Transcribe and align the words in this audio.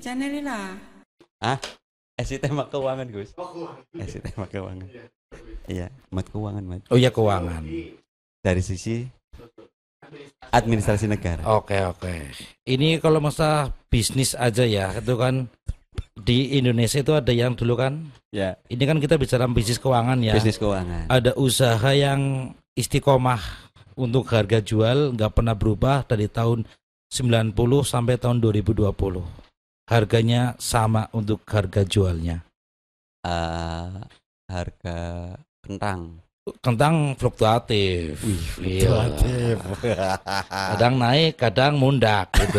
Bacanya 0.00 0.32
lila. 0.32 0.80
Ah, 1.44 1.60
esi 2.16 2.40
tema 2.40 2.64
keuangan 2.72 3.04
Gus. 3.12 3.36
Esi 4.00 4.16
tema 4.24 4.48
keuangan. 4.48 4.88
Iya, 5.68 5.92
mat 6.08 6.24
keuangan 6.32 6.64
mat. 6.64 6.80
Oh 6.88 6.96
iya 6.96 7.12
keuangan. 7.12 7.60
Dari 8.40 8.64
sisi 8.64 9.04
administrasi 10.56 11.04
negara. 11.04 11.44
Oke 11.52 11.84
oke. 11.84 12.32
Ini 12.64 12.96
kalau 12.96 13.20
masa 13.20 13.76
bisnis 13.92 14.32
aja 14.32 14.64
ya, 14.64 14.96
itu 14.96 15.20
kan 15.20 15.52
di 16.16 16.56
Indonesia 16.56 17.04
itu 17.04 17.12
ada 17.12 17.36
yang 17.36 17.52
dulu 17.52 17.76
kan. 17.76 18.08
Ya, 18.32 18.56
Ini 18.72 18.80
kan 18.88 19.04
kita 19.04 19.20
bicara 19.20 19.44
bisnis 19.52 19.76
keuangan 19.76 20.16
ya. 20.24 20.32
bisnis 20.32 20.56
keuangan. 20.56 21.12
Ada 21.12 21.36
usaha 21.36 21.92
yang 21.92 22.56
istiqomah 22.72 23.68
untuk 24.00 24.32
harga 24.32 24.64
jual 24.64 25.12
nggak 25.12 25.36
pernah 25.36 25.52
berubah 25.52 26.08
dari 26.08 26.24
tahun 26.24 26.64
90 27.12 27.52
sampai 27.84 28.16
tahun 28.16 28.40
2020. 28.40 29.49
Harganya 29.90 30.54
sama 30.62 31.10
untuk 31.10 31.42
harga 31.50 31.82
jualnya. 31.82 32.46
Eh, 33.26 33.90
harga 34.46 34.98
kentang. 35.60 36.22
Kentang 36.62 37.18
fluktuatif. 37.18 38.22
Iya. 38.62 39.10
Kadang 40.74 40.94
naik, 40.96 41.36
kadang 41.36 41.76
mundak 41.76 42.30
gitu. 42.38 42.58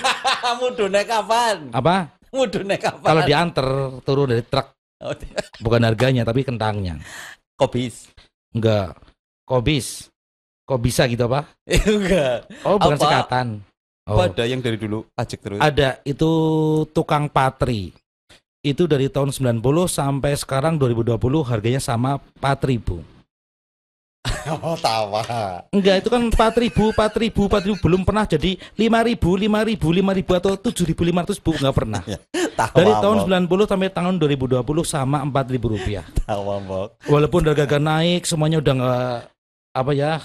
Kamu 0.44 0.74
naik 0.90 1.06
kapan? 1.06 1.70
Apa? 1.70 2.18
Kamu 2.28 2.44
naik 2.66 2.82
kapan? 2.82 3.08
Kalau 3.08 3.22
diantar 3.22 3.68
turun 4.02 4.34
dari 4.34 4.42
truk 4.42 4.74
Oh, 5.02 5.18
bukan 5.58 5.82
harganya 5.82 6.22
tapi 6.22 6.46
kentangnya. 6.46 6.94
Kobis. 7.58 8.06
Enggak. 8.54 8.94
Kobis. 9.42 10.06
Kok 10.62 10.78
bisa 10.78 11.10
gitu 11.10 11.26
apa? 11.26 11.50
Enggak. 11.66 12.46
Oh, 12.62 12.78
bukan 12.78 12.98
Apa? 12.98 13.02
sekatan. 13.02 13.46
Oh. 14.12 14.20
Apa 14.20 14.28
ada 14.28 14.44
yang 14.44 14.60
dari 14.60 14.76
dulu 14.76 15.08
pajak 15.16 15.40
terus? 15.40 15.58
Ada 15.58 16.04
itu 16.04 16.30
tukang 16.92 17.32
patri. 17.32 17.96
Itu 18.62 18.86
dari 18.86 19.08
tahun 19.10 19.32
90 19.34 19.58
sampai 19.88 20.36
sekarang 20.38 20.76
2020 20.78 21.18
harganya 21.42 21.80
sama 21.80 22.20
4000. 22.38 23.00
Oh, 24.62 24.74
tawa. 24.78 25.22
Enggak, 25.74 26.02
itu 26.02 26.08
kan 26.10 26.22
4000, 26.30 26.94
4000, 26.94 27.46
4000 27.46 27.78
belum 27.78 28.02
pernah 28.06 28.26
jadi 28.26 28.58
5000, 28.74 29.18
5000, 29.18 29.78
5000 29.78 30.38
atau 30.38 30.52
7500 30.58 31.42
bu 31.42 31.50
enggak 31.58 31.74
pernah. 31.74 32.02
Tawa. 32.54 32.74
Dari 32.74 32.92
tahun 33.02 33.16
Mbok. 33.26 33.66
90 33.66 33.70
sampai 33.70 33.90
tahun 33.90 34.14
2020 34.18 34.62
sama 34.86 35.18
4000 35.26 35.74
rupiah. 35.74 36.04
Tawa, 36.26 36.58
Mbok. 36.62 37.06
Walaupun 37.06 37.40
harga 37.50 37.78
naik 37.82 38.22
semuanya 38.26 38.62
udah 38.62 38.74
enggak 38.74 39.14
apa 39.72 39.92
ya 39.96 40.20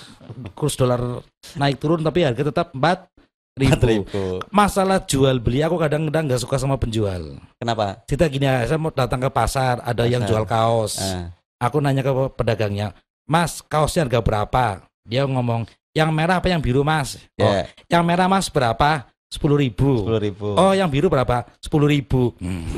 kurs 0.60 0.76
dolar 0.76 1.24
naik 1.56 1.80
turun 1.80 2.04
tapi 2.04 2.22
harga 2.22 2.54
tetap 2.54 2.74
4000. 2.76 3.17
4000. 3.58 4.54
Masalah 4.54 5.02
jual 5.04 5.42
beli 5.42 5.66
aku 5.66 5.82
kadang-kadang 5.82 6.30
nggak 6.30 6.42
suka 6.46 6.62
sama 6.62 6.78
penjual. 6.78 7.42
Kenapa? 7.58 8.06
Kita 8.06 8.30
gini 8.30 8.46
ya, 8.46 8.64
saya 8.70 8.78
mau 8.78 8.94
datang 8.94 9.18
ke 9.18 9.30
pasar, 9.34 9.82
ada 9.82 10.06
yang 10.06 10.22
Pasar. 10.22 10.30
jual 10.30 10.46
kaos. 10.46 10.94
Ah, 11.02 11.34
Aku 11.58 11.82
nanya 11.82 12.06
ke 12.06 12.14
pedagangnya, 12.38 12.94
Mas, 13.26 13.66
kaosnya 13.66 14.06
harga 14.06 14.22
berapa? 14.22 14.66
Dia 15.02 15.26
ngomong, 15.26 15.66
yang 15.98 16.14
merah 16.14 16.38
apa 16.38 16.54
yang 16.54 16.62
biru 16.62 16.86
mas? 16.86 17.18
Oh, 17.42 17.50
ya, 17.50 17.66
yang 17.90 18.06
merah 18.06 18.30
mas 18.30 18.46
berapa? 18.54 19.10
Sepuluh 19.28 19.60
ribu. 19.60 20.06
sepuluh 20.06 20.22
ribu. 20.24 20.48
Oh, 20.56 20.72
yang 20.72 20.88
biru 20.88 21.12
berapa? 21.12 21.44
Sepuluh 21.60 21.90
ribu. 21.92 22.32
Hmm. 22.40 22.64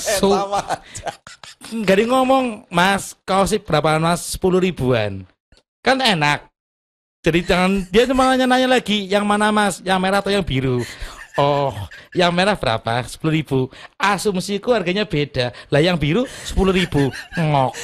So, 0.00 0.32
di 1.70 2.04
ngomong, 2.08 2.64
Mas, 2.72 3.12
kaosnya 3.28 3.60
berapa 3.60 4.00
mas? 4.00 4.34
Sepuluh 4.34 4.58
ribuan. 4.62 5.28
Kan 5.84 6.00
enak. 6.00 6.49
Jadi 7.20 7.44
jangan 7.44 7.84
dia 7.92 8.08
cuma 8.08 8.32
nanya-nanya 8.32 8.80
lagi, 8.80 9.04
yang 9.04 9.28
mana 9.28 9.52
mas? 9.52 9.84
Yang 9.84 9.98
merah 10.00 10.24
atau 10.24 10.32
yang 10.32 10.40
biru? 10.40 10.80
Oh, 11.36 11.68
yang 12.16 12.32
merah 12.32 12.56
berapa? 12.56 13.04
Sepuluh 13.04 13.36
ribu. 13.36 13.68
Asumsiku 14.00 14.72
harganya 14.72 15.04
beda. 15.04 15.52
Lah 15.68 15.84
yang 15.84 16.00
biru 16.00 16.24
sepuluh 16.48 16.72
ribu. 16.72 17.12
Ngok. 17.36 17.76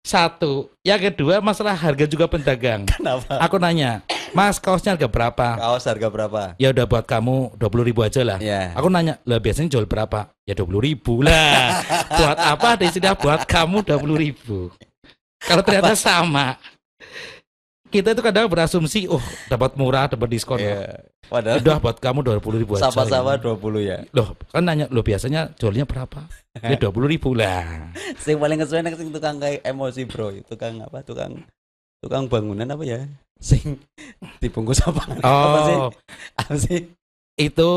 Satu. 0.00 0.72
Yang 0.80 1.12
kedua 1.12 1.44
masalah 1.44 1.76
harga 1.76 2.08
juga 2.08 2.24
pedagang. 2.32 2.88
Kenapa? 2.88 3.36
Aku 3.44 3.60
nanya, 3.60 4.00
Mas 4.32 4.56
kaosnya 4.56 4.96
harga 4.96 5.12
berapa? 5.12 5.48
Kaos 5.60 5.84
harga 5.84 6.08
berapa? 6.08 6.42
Ya 6.56 6.72
udah 6.72 6.88
buat 6.88 7.04
kamu 7.04 7.60
dua 7.60 7.68
puluh 7.68 7.84
ribu 7.84 8.00
aja 8.00 8.24
lah. 8.24 8.40
Ya. 8.40 8.72
Aku 8.72 8.88
nanya, 8.88 9.20
lah 9.28 9.36
biasanya 9.36 9.68
jual 9.68 9.84
berapa? 9.84 10.32
Ya 10.48 10.56
dua 10.56 10.64
puluh 10.64 10.80
ribu 10.80 11.20
lah. 11.20 11.84
buat 12.18 12.40
apa? 12.40 12.80
Di 12.80 12.88
sini 12.88 13.12
buat 13.20 13.44
kamu 13.44 13.84
dua 13.84 14.00
puluh 14.00 14.16
ribu. 14.16 14.72
Kalau 15.44 15.60
ternyata 15.60 15.92
sama, 15.92 16.56
kita 17.92 18.16
itu 18.16 18.22
kadang 18.24 18.48
berasumsi, 18.48 19.04
oh 19.06 19.20
dapat 19.46 19.76
murah, 19.76 20.08
dapat 20.08 20.28
diskon. 20.32 20.56
Iya. 20.56 21.04
Padahal 21.28 21.60
Udah 21.60 21.76
buat 21.78 21.96
kamu 22.00 22.24
dua 22.24 22.36
puluh 22.40 22.58
ribu 22.60 22.76
aja. 22.76 22.88
sama-sama 22.88 23.36
ini. 23.36 23.44
20 23.44 23.88
ya. 23.88 23.98
Loh, 24.12 24.32
kan 24.48 24.64
nanya, 24.64 24.84
lo 24.88 25.00
biasanya 25.00 25.52
jualnya 25.56 25.84
berapa? 25.84 26.24
Ya 26.60 26.76
dua 26.76 26.92
puluh 26.92 27.08
ribu 27.08 27.32
lah. 27.32 27.92
Sing 28.20 28.36
paling 28.36 28.60
kesuwen 28.60 28.84
sing 28.92 29.08
tukang 29.08 29.40
kayak 29.40 29.64
emosi, 29.64 30.04
Bro. 30.04 30.32
Tukang 30.44 30.80
apa? 30.84 31.00
Tukang 31.00 31.40
tukang 32.00 32.28
bangunan 32.28 32.68
apa 32.68 32.84
ya? 32.84 33.00
Sing 33.40 33.80
dibungkus 34.40 34.84
apa? 34.84 35.00
Apa 35.24 35.58
sih? 35.64 35.76
Oh, 35.76 35.90
Apa 36.36 36.54
sih? 36.56 36.80
itu 37.32 37.70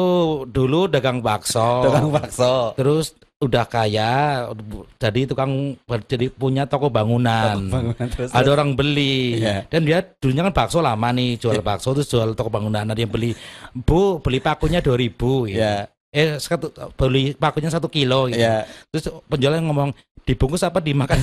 dulu 0.51 0.91
dagang 0.91 1.23
bakso. 1.23 1.87
Tukang 1.87 2.11
bakso. 2.11 2.75
Terus 2.75 3.15
udah 3.35 3.67
kaya, 3.67 4.47
jadi 4.95 5.27
tukang 5.27 5.75
jadi 6.07 6.31
punya 6.31 6.63
toko 6.65 6.87
bangunan. 6.87 7.67
Bangunan 7.67 8.07
terus. 8.07 8.31
ada 8.31 8.47
orang 8.47 8.73
beli 8.73 9.43
Iya. 9.43 9.67
dan 9.67 9.83
dia 9.83 9.99
dulunya 10.01 10.47
kan 10.47 10.55
bakso 10.55 10.79
lama 10.79 11.11
nih 11.11 11.35
jual 11.35 11.59
bakso 11.59 11.91
terus 11.91 12.07
jual 12.07 12.31
toko 12.31 12.47
bangunan 12.47 12.87
ada 12.87 12.95
yang 12.95 13.11
beli 13.11 13.35
bu 13.75 14.23
beli 14.23 14.39
pakunya 14.39 14.79
dua 14.79 14.95
ribu 14.95 15.51
Ya, 15.51 15.91
eh 16.09 16.39
satu 16.39 16.71
beli 16.95 17.35
pakunya 17.35 17.67
satu 17.67 17.91
kilo 17.91 18.31
gitu. 18.31 18.39
ya. 18.39 18.63
terus 18.87 19.11
penjualnya 19.27 19.67
ngomong 19.67 19.91
dibungkus 20.23 20.63
apa 20.63 20.79
dimakan 20.79 21.19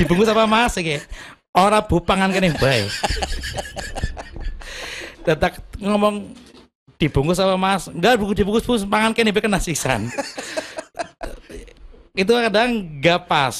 dibungkus 0.00 0.32
apa 0.32 0.48
mas 0.48 0.72
gitu 0.74 0.98
orang 1.52 1.84
bu 1.84 2.00
pangan 2.00 2.32
kene 2.32 2.56
bae 2.56 2.88
tetap 5.20 5.52
ngomong 5.76 6.32
dibungkus 6.96 7.36
apa 7.36 7.54
mas 7.54 7.92
enggak 7.92 8.16
bu 8.16 8.32
dibungkus 8.32 8.64
bu 8.64 8.80
pangan 8.88 9.12
kene 9.12 9.30
kena 9.30 9.60
sisan 9.60 10.08
itu 12.16 12.32
kadang 12.32 12.70
gak 12.98 13.28
pas 13.28 13.56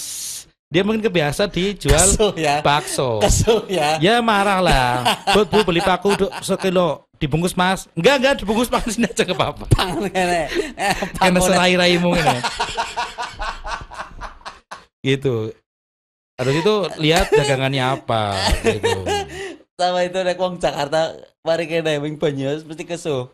dia 0.67 0.83
mungkin 0.83 0.99
kebiasa 0.99 1.47
dijual 1.47 1.95
Kesuh 1.95 2.35
ya. 2.35 2.59
bakso 2.59 3.23
ya. 3.71 4.03
Ya 4.03 4.19
marah 4.19 4.59
lah. 4.59 4.91
Bu, 5.31 5.47
bu 5.47 5.63
beli 5.63 5.79
paku 5.79 6.19
du- 6.19 6.33
sekilo 6.43 7.07
dibungkus 7.23 7.55
mas. 7.55 7.87
Enggak 7.95 8.15
enggak 8.19 8.35
dibunggus 8.43 8.67
mas 8.67 8.83
sini 8.91 9.07
aja 9.07 9.23
ke 9.23 9.31
papa. 9.31 9.63
Eh, 10.11 10.51
Karena 11.15 11.39
pangan. 11.39 11.43
serai 11.47 11.79
raimu 11.79 12.11
ini. 12.13 12.39
gitu. 15.01 15.55
Harus 16.37 16.55
itu 16.59 16.75
lihat 16.99 17.31
dagangannya 17.31 17.85
apa. 17.87 18.35
Gitu. 18.61 18.91
Sama 19.79 20.03
itu 20.03 20.19
nek 20.19 20.37
wong 20.37 20.59
Jakarta 20.59 21.15
mari 21.41 21.65
kene 21.65 22.03
wing 22.03 22.19
Banyumas 22.19 22.67
mesti 22.67 22.83
kesuh. 22.83 23.31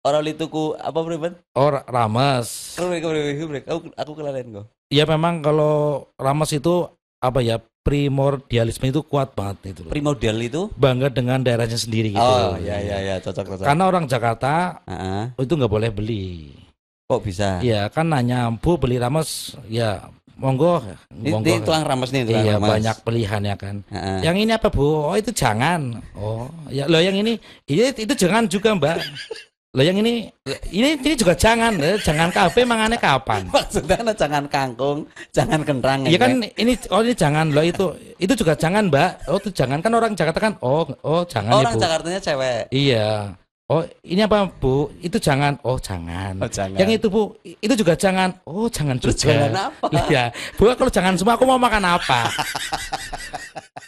Orang 0.00 0.24
li 0.24 0.32
tuku 0.32 0.72
apa 0.80 0.96
priben? 1.04 1.36
Oh 1.52 1.68
ra- 1.68 1.84
rames. 1.84 2.72
Kebrek 2.80 3.04
kebrek 3.04 3.36
kebrek. 3.36 3.64
Aku 3.68 3.78
aku 3.92 4.12
kelalen 4.16 4.46
kok. 4.48 4.66
Ya 4.88 5.04
memang 5.04 5.44
kalau 5.44 6.08
rames 6.16 6.48
itu 6.50 6.88
apa 7.20 7.44
ya 7.44 7.60
primordialisme 7.84 8.88
itu 8.88 9.04
kuat 9.04 9.36
banget 9.36 9.76
itu. 9.76 9.80
loh. 9.84 9.92
Primordial 9.92 10.40
itu? 10.40 10.72
Bangga 10.72 11.12
dengan 11.12 11.44
daerahnya 11.44 11.76
sendiri 11.76 12.16
gitu. 12.16 12.24
Oh, 12.24 12.56
ya 12.56 12.80
ya 12.80 12.96
ya, 12.96 13.14
cocok 13.20 13.44
cocok. 13.44 13.64
Karena 13.68 13.84
orang 13.84 14.04
Jakarta 14.08 14.80
Heeh. 14.88 15.36
itu 15.36 15.52
nggak 15.52 15.72
boleh 15.72 15.90
beli. 15.92 16.56
Kok 17.04 17.20
bisa? 17.20 17.60
Iya 17.60 17.92
kan 17.92 18.08
nanya 18.08 18.48
bu 18.56 18.80
beli 18.80 18.96
rames 18.96 19.52
ya 19.68 20.08
monggo 20.40 20.80
Ini, 21.12 21.28
monggo 21.28 21.52
ini 21.52 21.60
tukang 21.60 21.84
rames 21.84 22.08
nih, 22.08 22.24
tukang 22.24 22.44
iya 22.48 22.54
banyak 22.56 22.96
pilihan 23.04 23.42
ya 23.44 23.56
kan 23.60 23.76
Heeh. 23.92 24.18
yang 24.24 24.36
ini 24.40 24.56
apa 24.56 24.72
bu 24.72 25.12
oh 25.12 25.16
itu 25.18 25.28
jangan 25.36 26.00
oh 26.16 26.48
ya 26.72 26.88
lo 26.88 26.96
yang 26.96 27.12
ini 27.12 27.36
ini 27.68 27.92
itu 27.92 28.14
jangan 28.16 28.48
juga 28.48 28.72
mbak 28.72 28.96
lo 29.70 29.86
yang 29.86 30.02
ini 30.02 30.26
ini 30.74 30.98
ini 30.98 31.14
juga 31.14 31.30
jangan 31.30 31.78
Eh, 31.78 31.94
jangan 32.02 32.34
kafe 32.34 32.66
mangannya 32.66 32.98
kapan? 32.98 33.46
Maksudnya 33.54 34.02
jangan 34.18 34.50
kangkung, 34.50 35.06
jangan 35.30 35.62
kentang. 35.62 36.10
Iya 36.10 36.18
kan 36.18 36.42
ini. 36.42 36.74
oh 36.90 37.00
ini 37.06 37.14
jangan 37.14 37.54
lo 37.54 37.62
itu 37.62 37.86
itu 38.18 38.32
juga 38.34 38.58
jangan 38.58 38.90
mbak. 38.90 39.30
Oh 39.30 39.38
itu 39.38 39.54
jangan. 39.54 39.78
Kan 39.78 39.94
orang 39.94 40.18
Jakarta 40.18 40.42
kan 40.42 40.52
oh 40.58 40.82
oh 41.06 41.22
jangan 41.22 41.54
ya 41.54 41.58
Orang 41.62 41.74
bu. 41.78 41.82
Jakartanya 41.86 42.18
cewek. 42.18 42.62
iya. 42.74 43.30
Oh 43.70 43.86
ini 44.02 44.18
apa 44.26 44.50
bu? 44.50 44.90
Itu 44.98 45.22
jangan. 45.22 45.54
Oh 45.62 45.78
jangan. 45.78 46.42
Oh, 46.42 46.50
jangan. 46.50 46.74
yang 46.74 46.90
itu 46.90 47.06
bu 47.06 47.30
itu 47.46 47.74
juga 47.78 47.94
jangan. 47.94 48.34
Oh 48.42 48.66
jangan 48.66 48.98
Terus 48.98 49.22
juga. 49.22 49.38
jangan 49.46 49.70
apa? 49.70 49.86
Iya, 50.10 50.24
Bu 50.58 50.66
kalau 50.74 50.90
jangan 50.90 51.14
semua 51.14 51.38
aku 51.38 51.46
mau 51.46 51.62
makan 51.62 51.86
apa? 51.86 52.26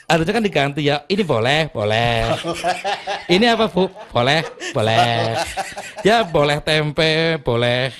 Harusnya 0.07 0.33
kan 0.33 0.45
diganti 0.45 0.83
ya. 0.85 1.03
Ini 1.07 1.23
boleh, 1.23 1.71
boleh. 1.71 2.35
Ini 3.35 3.55
apa 3.55 3.67
Bu? 3.67 3.89
Boleh, 4.11 4.43
boleh. 4.71 5.39
Ya 6.03 6.23
boleh 6.23 6.59
tempe, 6.59 7.39
boleh 7.41 7.95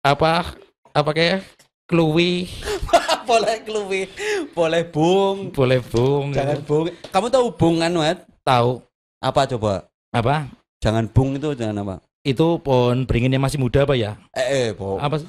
apa 0.00 0.54
apa 0.94 1.10
kayak 1.10 1.42
kluwi, 1.84 2.46
boleh 3.28 3.58
keluwi, 3.62 4.06
boleh 4.54 4.82
bung, 4.86 5.50
boleh 5.50 5.82
bung. 5.82 6.30
jangan 6.30 6.62
bung. 6.62 6.84
Kamu 7.10 7.26
tahu 7.26 7.46
bung 7.50 7.76
kan, 7.80 7.90
Wat? 7.92 8.18
tahu 8.42 8.82
Apa 9.18 9.46
coba? 9.48 9.90
apa? 10.10 10.46
Jangan 10.78 11.10
bung 11.10 11.34
itu 11.34 11.50
jangan 11.52 11.82
apa? 11.82 11.94
Itu 12.22 12.58
pohon 12.58 13.02
beringinnya 13.02 13.38
masih 13.38 13.58
muda 13.58 13.82
apa 13.82 13.98
ya? 13.98 14.14
Eh, 14.30 14.46
eh 14.46 14.68
po- 14.70 14.98
Apa 14.98 15.18
sih? 15.18 15.28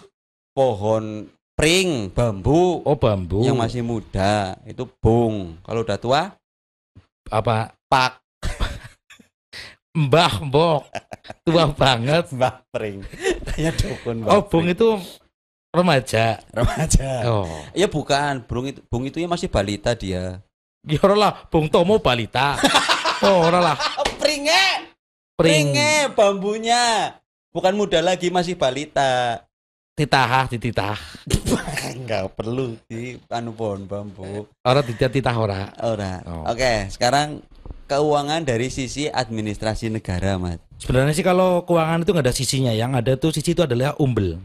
pohon 0.53 1.29
pring, 1.57 2.13
bambu 2.13 2.85
Oh 2.85 2.93
bambu. 2.93 3.41
yang 3.41 3.57
masih 3.57 3.81
muda 3.81 4.55
itu 4.63 4.85
bung. 5.01 5.57
Kalau 5.65 5.81
udah 5.81 5.97
tua, 5.97 6.21
apa? 7.33 7.73
pak 7.89 8.21
Mbah 9.97 10.45
mbok. 10.45 10.85
Tua 11.41 11.65
banget. 11.73 12.29
mbah 12.37 12.61
pring. 12.69 13.01
Kayak 13.57 13.73
dukun 13.81 14.21
Oh 14.29 14.45
bung 14.45 14.69
itu 14.69 15.01
remaja. 15.73 16.37
remaja. 16.53 17.25
Oh. 17.25 17.49
Ya 17.73 17.89
bukan, 17.89 18.45
bung 18.45 18.69
itu 18.69 18.79
bung 18.85 19.09
itu 19.09 19.17
ya 19.17 19.25
masih 19.25 19.49
balita 19.49 19.97
dia. 19.97 20.45
Ya 20.87 20.99
ora 21.03 21.15
lah, 21.17 21.33
Bung 21.51 21.67
Tomo 21.67 21.97
balita. 21.99 22.55
Oh, 23.17 23.49
ora 23.49 23.57
lah. 23.57 23.77
Pringe, 24.21 24.93
Pring 25.33 25.73
pringe 25.73 26.13
bambunya. 26.13 27.17
Bukan 27.49 27.73
muda 27.73 27.97
lagi, 27.97 28.29
masih 28.29 28.53
balita. 28.53 29.41
Titah, 29.97 30.45
dititah. 30.45 30.97
Enggak 31.97 32.37
perlu 32.37 32.77
di 32.85 33.17
anu 33.33 33.57
pohon 33.57 33.89
bambu. 33.89 34.45
Ora 34.61 34.85
titah 34.85 35.09
titah 35.09 35.33
ora. 35.33 35.73
Ora. 35.81 36.21
Oh. 36.29 36.45
Oke, 36.45 36.85
sekarang 36.93 37.41
keuangan 37.89 38.45
dari 38.45 38.69
sisi 38.69 39.09
administrasi 39.09 39.89
negara, 39.89 40.37
Mas. 40.37 40.61
Sebenarnya 40.77 41.17
sih 41.17 41.25
kalau 41.25 41.65
keuangan 41.65 42.05
itu 42.05 42.13
nggak 42.13 42.25
ada 42.29 42.35
sisinya, 42.37 42.71
yang 42.77 42.93
ada 42.93 43.17
tuh 43.17 43.33
sisi 43.33 43.57
itu 43.57 43.65
adalah 43.65 43.97
umbel. 43.97 44.37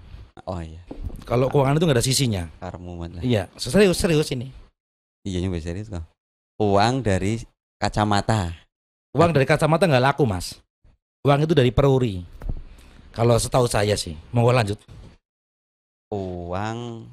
Oh 0.49 0.65
iya, 0.65 0.81
Kalau 1.29 1.53
keuangan 1.53 1.77
itu 1.77 1.85
nggak 1.85 1.99
ada 2.01 2.07
sisinya. 2.09 2.43
karmu 2.57 2.97
Mas. 2.97 3.21
Iya, 3.21 3.53
serius 3.61 4.01
serius 4.01 4.33
ini. 4.33 4.49
Iya 5.29 5.45
nyampe 5.45 5.61
serius 5.61 5.93
kok. 5.93 6.03
Uang 6.57 7.05
dari 7.05 7.45
kacamata. 7.77 8.57
Uang 9.13 9.37
dari 9.37 9.45
kacamata 9.45 9.85
nggak 9.85 10.03
laku 10.03 10.25
mas. 10.25 10.59
Uang 11.23 11.45
itu 11.45 11.53
dari 11.55 11.71
peruri. 11.71 12.25
Kalau 13.13 13.37
setahu 13.37 13.69
saya 13.69 13.95
sih. 13.95 14.17
Mau 14.33 14.49
lanjut. 14.51 14.81
Uang 16.13 17.09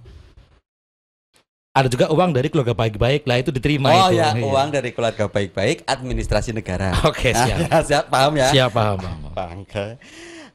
Ada 1.70 1.88
juga 1.88 2.12
uang 2.12 2.36
dari 2.36 2.52
keluarga 2.52 2.76
baik-baik 2.76 3.24
lah 3.24 3.40
itu 3.40 3.50
diterima 3.50 3.88
Oh 3.88 4.10
itu. 4.10 4.20
ya, 4.20 4.36
Iya. 4.36 4.44
uang 4.44 4.68
dari 4.70 4.92
keluarga 4.92 5.26
baik-baik 5.26 5.88
administrasi 5.88 6.52
negara. 6.52 6.92
Oke 7.08 7.32
siap. 7.32 7.72
Ah, 7.72 7.84
siap, 7.88 8.04
paham 8.10 8.36
ya? 8.36 8.50
Siap 8.52 8.70
paham. 8.74 8.98
paham. 9.00 9.20
Bangga. 9.32 9.96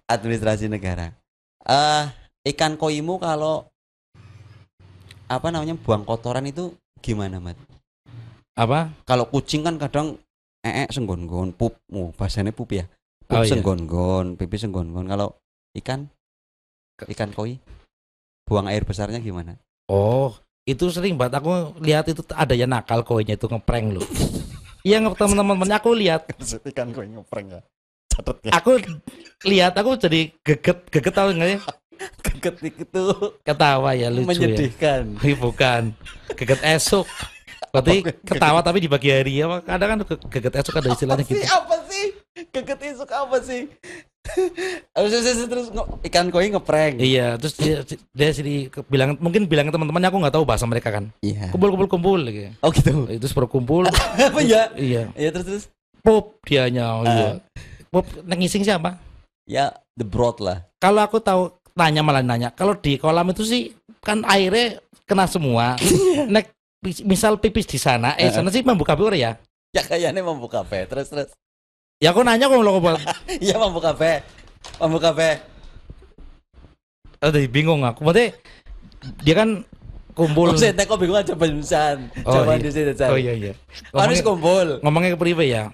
Administrasi 0.04 0.68
negara. 0.68 1.16
Eh, 1.64 2.04
ikan 2.52 2.76
koimu 2.76 3.16
kalau 3.16 3.64
apa 5.24 5.48
namanya 5.48 5.80
buang 5.80 6.04
kotoran 6.04 6.44
itu 6.44 6.76
gimana, 7.00 7.40
Mat? 7.40 7.56
Apa? 8.52 8.92
Kalau 9.02 9.24
kucing 9.24 9.64
kan 9.64 9.80
kadang 9.80 10.20
ee 10.60 10.84
senggon-gon, 10.90 11.56
pup, 11.56 11.80
oh, 11.88 12.12
bahasanya 12.12 12.52
pup 12.52 12.68
ya. 12.68 12.84
Pup 13.24 13.40
Oh, 13.40 13.42
iya. 13.42 13.56
senggon-gon, 13.56 14.36
pipi 14.36 14.60
senggon-gon. 14.60 15.08
Kalau 15.08 15.32
ikan 15.74 16.04
ikan 17.08 17.30
koi 17.32 17.56
buang 18.44 18.68
air 18.68 18.84
besarnya 18.84 19.18
gimana? 19.18 19.56
Oh, 19.88 20.32
itu 20.64 20.88
sering 20.88 21.16
banget 21.16 21.40
aku 21.40 21.76
lihat 21.80 22.08
itu 22.08 22.20
ada 22.32 22.52
yang 22.56 22.72
nakal 22.72 23.04
koinnya 23.04 23.36
itu 23.36 23.48
ngeprank 23.48 24.00
loh. 24.00 24.04
Iya 24.84 25.00
teman-teman 25.16 25.64
aku 25.72 25.96
lihat, 25.96 26.28
ikan 26.44 26.92
koi 26.92 27.08
ngeprank 27.08 27.56
ya. 27.56 27.60
Catat 28.12 28.36
ya. 28.44 28.52
aku 28.52 28.76
lihat 29.48 29.72
aku 29.80 29.96
jadi 29.96 30.28
geget 30.44 30.92
geget 30.92 31.14
tahu 31.16 31.32
nggak 31.32 31.56
ya? 31.56 31.60
Keget 32.20 32.56
itu 32.68 33.04
Ketawa 33.40 33.96
ya 33.96 34.12
lucu 34.12 34.28
ya. 34.28 34.28
menyedihkan. 34.28 35.16
Ih, 35.24 35.40
bukan 35.40 35.96
geget 36.36 36.60
esok. 36.60 37.08
Berarti 37.72 38.04
Apa? 38.04 38.12
ketawa 38.28 38.60
tapi 38.60 38.84
di 38.84 38.92
pagi 38.92 39.08
hari 39.08 39.40
ya. 39.40 39.48
Kadang 39.64 39.88
kan 39.88 39.98
ge- 40.04 40.24
geget 40.36 40.52
esok 40.60 40.84
ada 40.84 40.92
istilahnya 40.92 41.24
apa 41.24 41.32
sih? 41.32 41.40
gitu. 41.40 41.48
Apa 41.48 41.76
sih? 41.88 42.04
Keget 42.52 42.80
isuk 42.84 43.08
apa 43.08 43.36
sih? 43.40 43.62
Terus 44.94 45.10
terus, 45.20 45.38
terus 45.46 45.66
ikan 46.08 46.32
koi 46.32 46.48
ngeprank. 46.48 46.96
Iya, 46.96 47.36
terus 47.36 47.54
dia 47.60 47.84
dia 48.16 48.28
sini 48.32 48.72
bilang 48.88 49.20
mungkin 49.20 49.44
bilang 49.44 49.68
ke 49.68 49.72
teman-temannya 49.76 50.08
aku 50.08 50.18
nggak 50.24 50.34
tahu 50.34 50.44
bahasa 50.48 50.64
mereka 50.64 50.88
kan. 50.90 51.12
Iya. 51.20 51.52
Kumpul 51.52 51.76
kumpul 51.76 51.88
kumpul 51.88 52.20
gitu. 52.32 52.50
Oh 52.64 52.72
gitu. 52.72 53.04
Itu 53.12 53.26
seperti 53.28 53.52
kumpul. 53.52 53.84
Apa 54.16 54.40
ya? 54.40 54.72
iya. 54.80 55.12
Iya 55.12 55.28
terus 55.30 55.46
terus. 55.46 55.64
Pop 56.00 56.40
dianya. 56.48 56.84
Ah. 56.88 57.04
Iya. 57.04 57.28
Pop 57.92 58.08
ngising 58.24 58.64
siapa? 58.64 58.96
Ya 59.44 59.76
the 59.94 60.08
broad 60.08 60.40
lah. 60.40 60.64
Kalau 60.80 61.04
aku 61.04 61.20
tahu 61.20 61.52
tanya 61.76 62.00
malah 62.00 62.24
nanya. 62.24 62.48
Kalau 62.56 62.72
di 62.80 62.96
kolam 62.96 63.28
itu 63.28 63.44
sih 63.44 63.76
kan 64.00 64.24
airnya 64.24 64.80
kena 65.04 65.28
semua. 65.28 65.76
Nek 66.32 66.48
pis- 66.80 67.04
misal 67.04 67.36
pipis 67.36 67.68
di 67.68 67.76
sana, 67.76 68.16
eh 68.16 68.32
Ah. 68.32 68.40
sana 68.40 68.48
sih 68.48 68.64
membuka 68.64 68.96
ya. 69.12 69.36
Ya 69.74 69.82
kayaknya 69.84 70.24
membuka 70.24 70.64
kafe. 70.64 70.88
Terus 70.88 71.12
terus. 71.12 71.28
Ya 72.04 72.12
aku 72.12 72.20
nanya 72.20 72.52
kok 72.52 72.60
lo 72.60 72.84
buat 72.84 73.00
Iya 73.48 73.56
membuka 73.56 73.96
kafe. 73.96 74.20
Membuka 74.76 75.16
kafe. 75.16 75.40
Aduh, 77.24 77.40
bingung 77.48 77.80
aku. 77.80 78.04
Berarti 78.04 78.36
dia 79.24 79.32
kan 79.40 79.64
kumpul. 80.12 80.52
Oh, 80.52 80.60
saya 80.60 80.76
kok 80.76 81.00
bingung 81.00 81.16
aja 81.16 81.32
bensan. 81.32 82.12
Oh, 82.28 82.44
Coba 82.44 82.60
iya. 82.60 82.68
di 82.68 82.68
sini. 82.68 82.92
Oh 83.08 83.16
iya 83.16 83.32
iya. 83.32 83.52
Harus 83.96 84.20
kumpul. 84.20 84.84
ngomongnya 84.84 85.16
ke 85.16 85.18
prive 85.24 85.48
ya. 85.48 85.72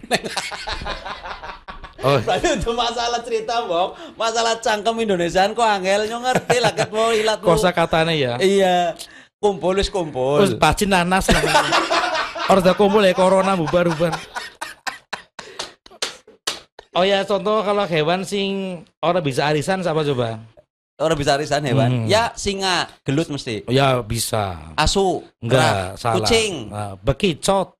oh, 2.06 2.22
Berarti 2.22 2.62
untuk 2.62 2.78
masalah 2.78 3.26
cerita, 3.26 3.66
Bang. 3.66 3.98
Masalah 4.14 4.54
cangkem 4.62 5.02
Indonesiaan 5.02 5.50
kok 5.50 5.66
angel 5.66 6.14
nyo 6.14 6.30
ngerti 6.30 6.56
lah 6.62 6.70
ket 6.78 6.94
mau 6.94 7.10
ilat 7.10 7.42
kosa 7.42 7.74
katanya 7.74 8.14
ya. 8.14 8.32
Iya. 8.38 8.94
Kumpul 9.42 9.82
wis 9.82 9.90
kumpul. 9.90 10.46
Terus 10.46 10.54
bacin 10.54 10.94
nanas 10.94 11.26
udah 12.46 12.74
kumpul 12.78 13.02
ya 13.02 13.18
corona 13.18 13.58
bubar-bubar. 13.58 14.14
Oh 16.90 17.06
ya 17.06 17.22
contoh 17.22 17.62
kalau 17.62 17.86
hewan 17.86 18.26
sing 18.26 18.82
orang 18.98 19.22
bisa 19.22 19.46
arisan 19.46 19.78
siapa 19.78 20.02
coba? 20.02 20.42
Orang 20.98 21.16
bisa 21.16 21.38
arisan 21.38 21.62
hewan. 21.64 22.04
Hmm. 22.04 22.06
Ya 22.10 22.34
singa, 22.34 22.90
gelut 23.06 23.30
mesti. 23.30 23.64
Oh, 23.64 23.72
ya 23.72 24.02
bisa. 24.04 24.74
Asu, 24.76 25.24
Enggak, 25.40 25.96
salah. 25.96 26.26
kucing. 26.26 26.68
Nah, 26.68 26.92
bekicot. 27.00 27.72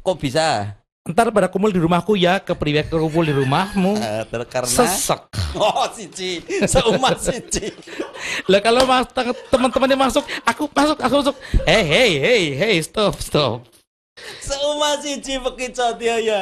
Kok 0.00 0.16
bisa? 0.16 0.72
Ntar 1.04 1.34
pada 1.34 1.50
kumpul 1.50 1.74
di 1.74 1.82
rumahku 1.82 2.14
ya, 2.16 2.38
ke 2.40 2.54
priwek 2.54 2.88
kumpul 2.88 3.26
di 3.26 3.34
rumahmu. 3.34 3.98
Eh, 4.06 4.22
ter- 4.24 4.48
karena 4.48 4.70
Sesek. 4.70 5.20
Oh, 5.52 5.84
siji. 5.92 6.40
Seumat 6.64 7.18
siji. 7.20 7.74
Lah 8.48 8.62
kalau 8.64 8.86
mas 8.88 9.04
teman-temannya 9.50 9.98
masuk, 9.98 10.24
aku 10.46 10.64
masuk, 10.72 10.96
aku 10.96 11.14
masuk. 11.20 11.36
Hey, 11.68 11.82
hey, 11.84 12.10
hey, 12.22 12.42
hey, 12.56 12.74
stop, 12.80 13.18
stop. 13.20 13.66
Seumat 14.40 15.02
siji 15.04 15.36
bekicot 15.42 15.98
ya 16.00 16.16
ya. 16.22 16.40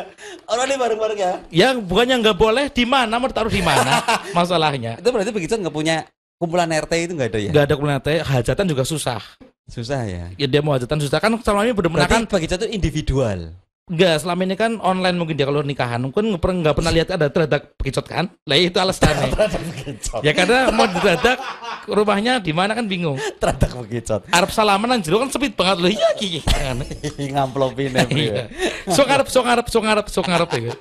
Orang 0.51 0.67
ini 0.67 0.77
bareng-bareng 0.83 1.19
ya. 1.19 1.33
Yang 1.55 1.75
bukannya 1.87 2.17
nggak 2.27 2.35
boleh 2.35 2.67
di 2.75 2.83
mana, 2.83 3.23
mau 3.23 3.31
taruh 3.31 3.55
di 3.55 3.63
mana 3.63 4.03
masalahnya. 4.39 4.99
Itu 4.99 5.15
berarti 5.15 5.31
bekicot 5.31 5.63
nggak 5.63 5.71
punya 5.71 6.03
kumpulan 6.43 6.67
RT 6.67 6.93
itu 7.07 7.13
nggak 7.15 7.31
ada 7.31 7.39
ya? 7.39 7.51
Nggak 7.55 7.65
ada 7.71 7.75
kuliner 7.79 8.03
hajatan 8.27 8.67
juga 8.67 8.83
susah. 8.83 9.23
Susah 9.71 10.03
ya. 10.11 10.27
Ya 10.35 10.47
dia 10.51 10.59
mau 10.59 10.75
hajatan 10.75 10.99
susah 10.99 11.23
kan 11.23 11.31
selama 11.39 11.63
ini 11.63 11.71
benar-benar 11.71 12.11
kan 12.11 12.27
bekicot 12.27 12.67
itu 12.67 12.69
individual. 12.75 13.55
Enggak, 13.91 14.23
selama 14.23 14.47
ini 14.47 14.55
kan 14.55 14.79
online 14.85 15.17
mungkin 15.19 15.35
dia 15.35 15.49
kalau 15.49 15.67
nikahan 15.67 15.99
kan 16.15 16.23
nggak 16.23 16.39
pernah 16.39 16.57
nggak 16.63 16.77
pernah 16.79 16.93
lihat 16.95 17.09
ada 17.11 17.27
terdadak 17.27 17.75
bekicot 17.75 18.07
kan? 18.07 18.31
Lah 18.47 18.55
itu 18.55 18.79
alasannya. 18.79 19.35
ya 20.27 20.31
karena 20.31 20.71
mau 20.71 20.87
didadak 20.87 21.43
rumahnya 21.91 22.39
di 22.39 22.55
mana 22.55 22.79
kan 22.79 22.87
bingung. 22.87 23.19
Teradak 23.43 23.75
bekicot. 23.75 24.31
Arab 24.31 24.55
salaman 24.55 24.87
nang 24.87 25.03
jero 25.03 25.19
kan 25.19 25.27
sempit 25.33 25.59
banget 25.59 25.77
loh. 25.83 25.91
Iya 25.91 26.09
iki. 26.23 26.39
kan. 26.47 26.79
Ngamplopin 27.19 27.91
ya. 27.91 28.07
Iya. 28.07 28.45
Sok 28.87 29.11
ngarep, 29.11 29.27
sok 29.27 29.45
ngarep, 29.51 29.67
sok 29.67 29.83
ngarep, 29.83 30.07
sok 30.07 30.27
ngarep 30.31 30.51
ya. 30.55 30.75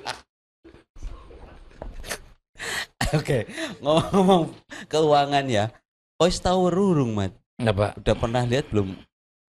Oke, 3.10 3.38
ngomong 3.82 4.54
keuangan 4.86 5.44
ya. 5.50 5.74
Kau 6.14 6.30
tahu 6.30 6.70
rurung, 6.70 7.16
Mat? 7.18 7.34
Apa? 7.58 7.96
Udah 7.98 8.14
pernah 8.14 8.46
lihat 8.46 8.70
belum? 8.70 8.94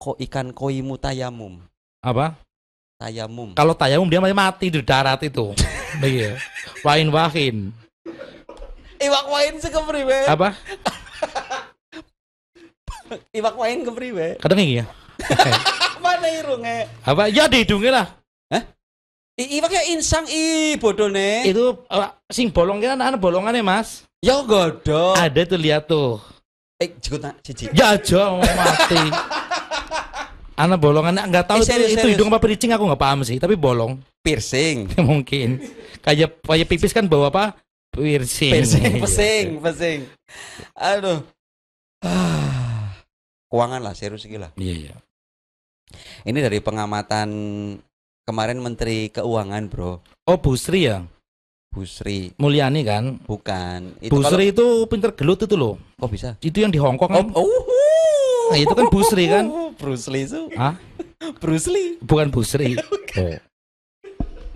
Kok 0.02 0.18
ikan 0.26 0.50
koimu 0.50 0.98
tayamum? 0.98 1.62
Apa? 2.02 2.34
Tayamum. 3.02 3.58
Kalau 3.58 3.74
tayamum 3.74 4.06
dia 4.06 4.22
masih 4.22 4.38
mati 4.38 4.70
di 4.70 4.78
darat 4.78 5.18
itu. 5.26 5.50
Iya. 6.02 6.34
Wain 6.82 7.12
wahin. 7.14 7.70
Iwak 8.98 9.26
wain 9.28 9.54
sih 9.60 9.70
kepriwe? 9.70 10.24
Apa? 10.24 10.56
Iwak 13.38 13.54
wain 13.54 13.86
kepriwe? 13.86 14.40
Kadang 14.40 14.58
ya. 14.58 14.88
Mana 16.02 16.26
irunge? 16.32 16.90
Apa? 17.06 17.30
Ya 17.30 17.46
di 17.46 17.62
hidungnya 17.62 17.90
lah. 17.92 18.06
I 19.32 19.58
iwaknya 19.58 19.82
insang 19.96 20.28
i 20.28 20.76
bodone. 20.76 21.48
Itu 21.48 21.88
eh, 21.88 22.10
sing 22.28 22.52
bolongnya 22.52 22.92
kan 22.92 23.00
ada 23.00 23.16
bolongannya 23.16 23.64
mas. 23.64 24.04
Ya 24.20 24.36
godok. 24.44 25.16
Ada 25.16 25.48
tuh 25.48 25.60
lihat 25.60 25.88
tuh. 25.88 26.20
Eh, 26.76 26.92
jikut 27.00 27.20
nak 27.24 27.40
cici. 27.40 27.72
Ya 27.72 27.96
aja 27.96 28.36
mati. 28.36 29.02
Anak 30.54 30.78
bolongannya 30.78 31.24
nggak 31.26 31.46
tahu 31.46 31.58
Eh, 31.58 31.64
itu, 31.64 31.68
serius, 31.68 31.90
itu 31.90 31.98
serius. 31.98 32.12
hidung 32.14 32.28
apa 32.28 32.38
pericing 32.38 32.70
aku 32.70 32.84
nggak 32.84 33.00
paham 33.00 33.20
sih. 33.22 33.36
Tapi 33.36 33.54
bolong 33.54 33.96
Piercing. 34.20 34.86
mungkin. 35.02 35.58
Kayak 36.00 36.38
kayak 36.38 36.66
pipis 36.66 36.92
kan 36.92 37.06
bawa 37.06 37.28
apa? 37.28 37.56
Piercing. 37.90 38.52
Piercing, 38.52 38.92
Iya. 38.96 39.02
pesing, 39.02 39.46
pesing. 39.60 40.00
Aduh. 40.72 41.20
Ah. 42.00 42.92
Keuangan 43.52 43.80
lah, 43.80 43.92
serius 43.92 44.24
gila. 44.24 44.48
Iya 44.56 44.74
iya. 44.88 44.94
Ini 46.24 46.38
dari 46.40 46.56
pengamatan 46.58 47.28
kemarin 48.24 48.56
Menteri 48.58 49.08
Keuangan, 49.08 49.68
Bro. 49.68 50.00
Oh 50.24 50.38
Bu 50.38 50.56
Sri 50.56 50.88
ya. 50.88 51.04
Busri. 51.68 52.32
Mulyani 52.36 52.84
kan. 52.84 53.16
Bukan. 53.18 53.96
Itu 53.98 54.12
Busri 54.12 54.52
itu 54.52 54.84
pinter 54.86 55.12
gelut 55.12 55.40
itu 55.40 55.56
loh. 55.56 55.80
kalau- 55.96 56.04
kok 56.04 56.10
bisa? 56.10 56.28
Itu 56.38 56.60
yang 56.60 56.68
di 56.68 56.76
Hongkong 56.76 57.08
kan. 57.08 57.24
Oh, 57.32 57.44
oh. 57.44 57.64
Nah, 58.50 58.58
itu 58.58 58.72
kan 58.72 58.86
Busri 58.90 59.24
kan. 59.28 59.44
Bruce 59.78 60.08
Lee 60.08 60.24
itu. 60.28 60.40
Ah, 60.56 60.74
Bruce 61.42 61.68
Lee. 61.68 62.00
bukan 62.02 62.28
Busri. 62.28 62.74
Oh. 63.12 63.36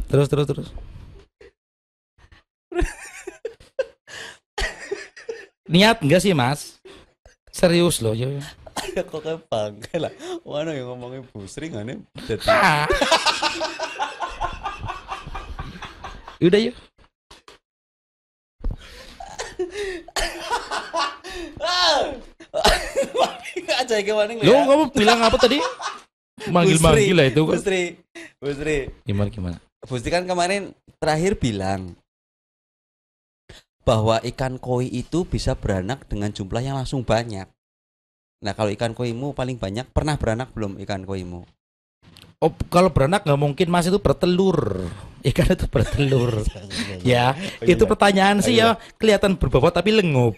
Terus 0.09 0.33
terus 0.33 0.47
terus. 0.49 0.69
Niat 5.67 6.01
enggak 6.01 6.23
sih, 6.23 6.33
Mas? 6.33 6.79
Serius 7.53 7.99
loh, 8.01 8.15
ya. 8.17 8.31
Ya 8.95 9.03
kok 9.03 9.21
kayak 9.21 9.45
bangke 9.51 9.97
lah. 9.99 10.13
Mana 10.41 10.73
yang 10.73 10.89
ngomongin 10.95 11.27
Busri 11.35 11.69
Ah. 12.49 12.87
Udah 16.39 16.61
yuk. 16.61 16.77
Aja 23.87 24.03
gimana 24.03 24.31
Lo 24.43 24.55
kamu 24.67 24.85
bilang 24.91 25.21
apa 25.23 25.37
tadi? 25.39 25.63
Manggil-manggil 26.51 27.15
lah 27.17 27.27
itu 27.31 27.43
kan. 27.49 27.55
Busri. 27.57 27.85
Busri. 28.43 28.79
Gimana 29.07 29.29
gimana? 29.31 29.57
Busri 29.87 30.11
kan 30.11 30.27
kemarin 30.27 30.75
terakhir 31.01 31.39
bilang 31.39 31.97
bahwa 33.87 34.19
ikan 34.35 34.59
koi 34.59 34.91
itu 34.91 35.23
bisa 35.23 35.55
beranak 35.55 36.05
dengan 36.11 36.35
jumlah 36.35 36.61
yang 36.61 36.77
langsung 36.77 37.07
banyak. 37.07 37.47
Nah 38.43 38.53
kalau 38.53 38.69
ikan 38.75 38.93
koimu 38.93 39.33
paling 39.33 39.57
banyak 39.57 39.87
pernah 39.95 40.19
beranak 40.19 40.53
belum 40.53 40.77
ikan 40.83 41.07
koimu? 41.07 41.47
Oh, 42.37 42.53
kalau 42.69 42.93
beranak 42.93 43.25
nggak 43.25 43.41
mungkin 43.41 43.67
Mas 43.73 43.89
itu 43.89 43.97
bertelur. 43.97 44.85
Ikan 45.25 45.57
itu 45.57 45.65
bertelur. 45.73 46.45
ya, 47.07 47.33
itu 47.65 47.89
pertanyaan 47.89 48.45
sih 48.45 48.61
ya 48.61 48.77
kelihatan 49.01 49.41
berbobot 49.41 49.73
tapi 49.73 49.97
lengup. 49.97 50.37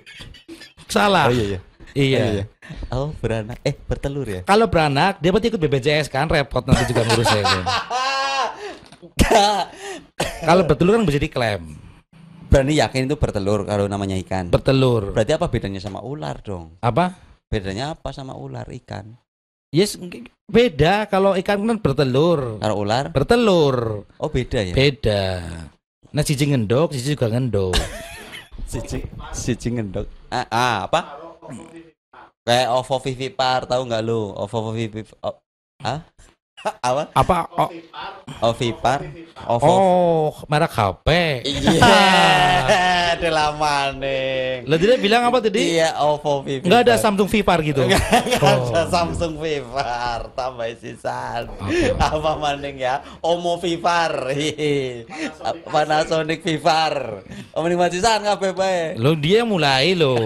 Salah. 0.88 1.28
Oh 1.28 1.35
iya 1.37 1.45
iya. 1.45 1.61
Iya. 1.97 2.18
Oh, 2.18 2.28
iya. 2.33 2.45
Oh 2.92 3.09
beranak 3.16 3.61
eh 3.64 3.76
bertelur 3.76 4.26
ya? 4.28 4.40
Kalau 4.45 4.66
beranak 4.68 5.21
dia 5.21 5.30
berarti 5.33 5.49
ikut 5.52 5.61
BPJS 5.61 6.09
kan 6.09 6.28
repot 6.28 6.64
nanti 6.64 6.88
juga 6.88 7.04
ngurusnya. 7.04 7.42
kan. 7.45 7.64
Kalau 10.45 10.62
bertelur 10.64 10.97
kan 10.99 11.04
bisa 11.04 11.21
diklaim. 11.21 11.76
Berani 12.49 12.80
yakin 12.80 13.04
itu 13.12 13.16
bertelur 13.21 13.68
kalau 13.68 13.85
namanya 13.85 14.16
ikan. 14.25 14.49
Bertelur. 14.49 15.12
Berarti 15.12 15.37
apa 15.37 15.52
bedanya 15.52 15.80
sama 15.85 16.00
ular 16.00 16.40
dong? 16.40 16.80
Apa? 16.80 17.12
Bedanya 17.52 17.92
apa 17.92 18.09
sama 18.16 18.33
ular 18.33 18.64
ikan? 18.73 19.16
Yes, 19.68 20.00
beda 20.49 21.04
kalau 21.12 21.37
ikan 21.37 21.61
kan 21.61 21.76
bertelur. 21.76 22.57
Kalau 22.57 22.76
ular? 22.80 23.12
Bertelur. 23.12 24.09
Oh 24.16 24.33
beda 24.33 24.64
ya? 24.64 24.73
Beda. 24.73 25.25
Nah, 26.09 26.25
cici 26.25 26.49
ngendok, 26.49 26.97
cici 26.97 27.12
juga 27.12 27.28
ngendok. 27.28 27.76
Siji, 28.68 29.00
siji 29.33 29.68
ngendok. 29.76 30.04
Ah, 30.28 30.47
ah, 30.52 30.76
apa? 30.85 31.00
Kayak 32.44 32.68
OVO 32.76 32.97
Vivipar 33.00 33.64
tahu 33.64 33.88
nggak 33.88 34.04
lu? 34.04 34.32
OVO 34.37 34.76
Vivipar. 34.76 35.16
Oh, 35.25 35.37
ah? 35.80 36.04
apa? 36.88 37.02
Apa? 37.16 37.37
Oh, 37.56 37.70
Ovipar? 38.52 39.08
OVO. 39.49 39.73
oh 39.73 40.28
merek 40.52 40.73
HP. 40.75 41.08
Iya, 41.49 41.80
ada 43.15 43.29
lama 43.31 43.75
nih. 43.97 44.67
Lah 44.67 44.77
dia 44.77 44.97
bilang 44.97 45.23
apa 45.25 45.41
tadi? 45.41 45.79
Iya, 45.79 45.97
OVO 45.99 46.43
Vivipar. 46.43 46.67
Enggak 46.69 46.81
ada 46.85 46.95
Samsung 46.97 47.29
Vipar 47.29 47.59
gitu. 47.62 47.81
Nggak 47.81 48.05
Oh. 48.45 48.69
ada 48.69 48.83
Samsung 48.87 49.35
Vivar 49.37 50.29
tambah 50.33 50.69
sisan. 50.77 51.49
Oke. 51.49 51.95
Apa 51.95 52.37
maning 52.37 52.77
ya? 52.77 53.00
Omo 53.21 53.57
Vivar. 53.57 54.31
Hihi. 54.31 55.07
Panasonic 55.65 56.43
Vivar. 56.43 57.25
Omong 57.53 57.71
lima 57.71 57.88
sisan 57.88 58.21
kabeh 58.21 58.53
bae. 58.53 58.95
Lo 58.95 59.15
dia 59.15 59.43
mulai 59.43 59.95
lo. 59.95 60.19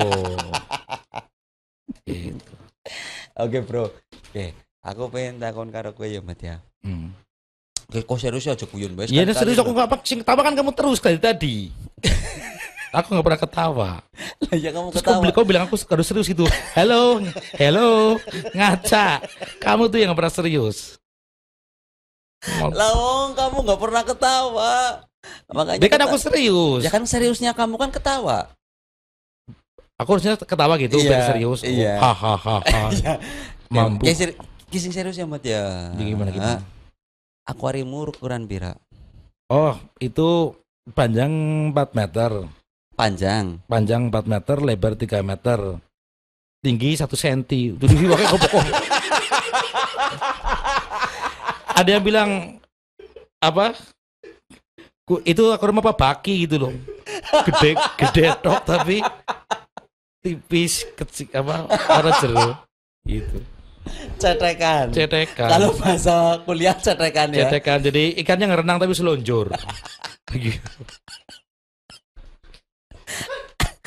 gitu. 2.03 2.53
Oke, 3.43 3.59
Bro. 3.62 3.89
Oke, 4.33 4.53
aku 4.81 5.09
pengen 5.09 5.41
takon 5.41 5.69
karo 5.69 5.93
kowe 5.93 6.05
ya, 6.05 6.21
Mat 6.21 6.41
ya. 6.41 6.61
Hmm. 6.85 7.12
Oke, 7.89 8.09
kok 8.09 8.17
serius 8.17 8.49
ya 8.49 8.57
aja 8.57 8.65
guyon 8.65 8.97
bae. 8.97 9.05
Iya, 9.05 9.29
sekali-kali 9.29 9.37
serius 9.37 9.59
aku 9.61 9.69
lho. 9.69 9.77
nggak 9.77 9.89
apa 9.89 9.97
sing 10.01 10.19
kan 10.25 10.55
kamu 10.57 10.73
terus 10.73 10.99
dari 11.01 11.21
tadi. 11.21 11.57
aku 12.93 13.07
nggak 13.11 13.25
pernah 13.25 13.41
ketawa. 13.41 13.91
Lah, 14.43 14.55
ya 14.55 14.71
kamu 14.71 14.87
Terus 14.93 15.03
ketawa. 15.03 15.21
bilang- 15.21 15.35
kau 15.35 15.45
bilang 15.45 15.63
aku 15.65 15.77
harus 15.83 16.07
serius 16.07 16.29
gitu. 16.29 16.45
Halo, 16.73 17.25
hello, 17.57 18.21
ngaca. 18.53 19.25
Kamu 19.59 19.89
tuh 19.89 19.99
yang 19.99 20.13
nggak 20.13 20.21
pernah 20.21 20.35
serius. 20.35 21.01
Mau- 22.59 22.71
Lah, 22.71 22.91
wong 22.93 23.31
kamu 23.33 23.57
nggak 23.63 23.81
pernah 23.81 24.03
ketawa. 24.03 24.75
Makanya 25.49 25.79
Dia 25.79 25.89
kan 25.89 26.03
aku 26.03 26.17
serius. 26.17 26.83
Ya 26.83 26.91
kan 26.91 27.05
seriusnya 27.05 27.51
kamu 27.53 27.79
kan 27.79 27.91
ketawa. 27.91 28.51
Aku 29.95 30.19
harusnya 30.19 30.35
ketawa 30.35 30.75
gitu 30.77 30.99
Iya, 30.99 31.09
biar 31.09 31.23
serius. 31.31 31.61
iya. 31.63 31.95
Hahaha. 31.97 32.57
Iya. 32.93 33.15
Mampu. 33.71 34.03
Ya, 34.05 34.13
seri- 34.13 34.37
kising 34.69 34.91
serius 34.91 35.15
ya, 35.15 35.25
Mat 35.25 35.41
ya. 35.41 35.95
Jadi 35.95 36.13
gimana 36.13 36.29
gimana? 36.29 36.59
Akuariummu 37.43 38.11
ukuran 38.11 38.45
pira? 38.45 38.75
Oh, 39.47 39.73
itu 39.97 40.59
panjang 40.91 41.31
4 41.71 41.95
meter. 41.95 42.31
Panjang. 43.02 43.59
Panjang 43.66 44.14
4 44.14 44.30
meter, 44.30 44.56
lebar 44.62 44.94
3 44.94 45.26
meter. 45.26 45.59
Tinggi 46.62 46.94
1 46.94 47.11
cm. 47.11 47.75
Itu 47.75 47.85
di 47.90 48.06
pakai. 48.06 48.62
Ada 51.82 51.99
yang 51.99 52.04
bilang 52.06 52.30
apa? 53.42 53.75
Ku- 55.02 55.18
itu 55.26 55.42
akuarium 55.50 55.82
apa 55.82 55.99
baki 55.99 56.47
gitu 56.47 56.62
loh. 56.62 56.71
Gede 57.42 57.75
gede 57.99 58.38
tok 58.38 58.62
tapi 58.62 59.02
tipis 60.23 60.87
kecil 60.94 61.26
apa 61.35 61.66
warna 61.66 62.14
jeruk 62.23 62.54
gitu 63.02 63.42
Cetekan. 64.23 64.94
cetekan 64.94 65.50
Kalau 65.50 65.75
bahasa 65.75 66.38
kuliah 66.47 66.78
cetekan 66.78 67.35
ya. 67.35 67.50
cetekan 67.50 67.82
jadi 67.82 68.14
ikannya 68.23 68.47
ngerenang 68.47 68.78
tapi 68.78 68.94
selonjor 68.94 69.50
gitu. 70.30 70.62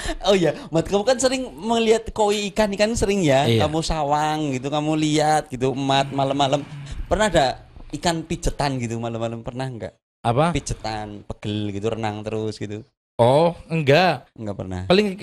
Oh 0.30 0.34
iya, 0.34 0.54
Mat 0.70 0.86
kamu 0.86 1.04
kan 1.04 1.18
sering 1.18 1.50
melihat 1.56 2.10
koi 2.12 2.50
ikan 2.50 2.70
ikan 2.74 2.94
sering 2.94 3.22
ya. 3.22 3.46
Iya. 3.46 3.66
Kamu 3.66 3.80
sawang 3.80 4.54
gitu, 4.54 4.70
kamu 4.70 4.94
lihat 4.96 5.50
gitu, 5.50 5.74
mat 5.74 6.10
malam-malam. 6.10 6.62
Pernah 7.06 7.28
ada 7.28 7.48
ikan 7.92 8.22
pijetan 8.22 8.76
gitu 8.78 8.98
malam-malam 8.98 9.42
pernah 9.42 9.66
nggak? 9.66 9.94
apa 10.20 10.50
Pijetan, 10.52 11.22
pegel 11.22 11.70
gitu, 11.70 11.86
renang 11.86 12.26
terus 12.26 12.58
gitu. 12.58 12.82
oh 13.16 13.54
enggak 13.70 14.26
Enggak 14.34 14.56
pernah. 14.58 14.82
paling 14.90 15.22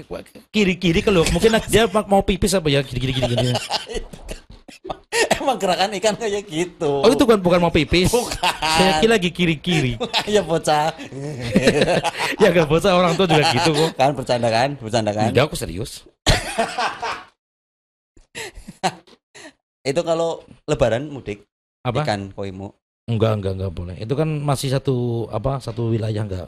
kiri 0.49 0.79
kiri 0.79 1.03
kalau 1.03 1.27
mungkin 1.29 1.59
dia 1.67 1.85
mau 1.91 2.23
pipis 2.23 2.55
apa 2.55 2.71
ya 2.71 2.81
kiri 2.81 3.03
kiri 3.03 3.13
gini 3.13 3.35
gini 3.35 3.51
Emang 5.39 5.59
gerakan 5.59 5.95
ikan 5.99 6.15
kayak 6.15 6.43
gitu. 6.47 7.03
oh 7.03 7.11
itu 7.11 7.23
kan 7.23 7.39
bukan 7.39 7.59
mau 7.63 7.71
pipis 7.71 8.11
Bukan. 8.11 8.35
saya 8.59 8.99
kira 8.99 9.15
lagi 9.15 9.31
kiri 9.31 9.57
kiri 9.59 9.95
ya 10.35 10.43
bocah. 10.43 10.91
ya 12.43 12.49
gak 12.51 12.67
bocah 12.67 12.93
orang 12.93 13.15
tua 13.15 13.27
juga 13.27 13.45
gitu 13.51 13.71
kok 13.71 13.91
kan 13.95 14.11
bercanda 14.15 14.49
kan? 14.49 14.75
Bercanda 14.79 15.11
kan? 15.15 15.31
Tidak 15.31 15.45
aku 15.47 15.55
serius 15.55 16.03
Itu 19.83 20.01
kalau 20.03 20.43
lebaran 20.67 21.11
mudik 21.11 21.43
apa 21.83 22.07
ikan 22.07 22.31
koimu. 22.31 22.71
enggak 23.11 23.43
enggak 23.43 23.53
enggak 23.59 23.73
boleh 23.75 23.97
itu 23.99 24.15
kan 24.15 24.31
masih 24.39 24.71
satu 24.71 25.27
apa 25.27 25.59
satu 25.59 25.91
wilayah 25.91 26.23
enggak 26.23 26.47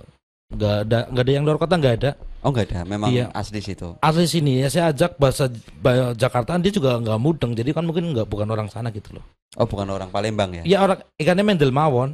enggak 0.51 0.75
ada 0.85 0.99
enggak 1.09 1.25
ada 1.25 1.33
yang 1.33 1.45
luar 1.45 1.57
kota 1.57 1.75
enggak 1.75 1.97
ada 1.99 2.11
Oh 2.45 2.53
enggak 2.53 2.69
ada, 2.69 2.85
memang 2.85 3.09
Iya. 3.09 3.33
asli 3.33 3.59
situ. 3.59 3.97
asli 3.99 4.27
sini 4.27 4.61
ya 4.61 4.69
saya 4.69 4.93
ajak 4.93 5.17
bahasa 5.17 5.49
ba- 5.75 6.13
Jakarta 6.13 6.59
dia 6.59 6.69
juga 6.71 6.97
enggak 6.97 7.17
mudeng 7.17 7.53
jadi 7.53 7.71
kan 7.71 7.83
mungkin 7.83 8.13
enggak 8.13 8.27
bukan 8.27 8.45
orang 8.47 8.69
sana 8.69 8.91
gitu 8.91 9.17
loh 9.17 9.25
Oh 9.57 9.65
bukan 9.65 9.87
orang 9.87 10.11
Palembang 10.11 10.53
ya? 10.53 10.63
ya 10.63 10.79
orang 10.81 11.01
ikannya 11.15 11.41
mendel 11.43 11.71
mawon 11.71 12.13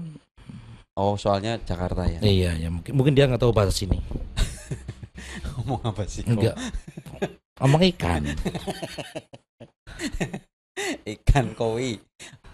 Oh 0.94 1.14
soalnya 1.14 1.58
Jakarta 1.58 2.04
ya. 2.04 2.20
iya 2.20 2.54
ya 2.54 2.68
mungkin 2.68 2.92
mungkin 2.92 3.12
dia 3.12 3.24
enggak 3.24 3.40
tahu 3.40 3.50
bahasa 3.50 3.72
sini 3.72 3.98
Ngomong 5.56 5.82
apa 5.84 6.02
sih? 6.04 6.22
enggak 6.22 6.54
ngomong 7.56 7.82
ikan 7.90 8.22
Ikan 11.04 11.52
koi. 11.52 12.00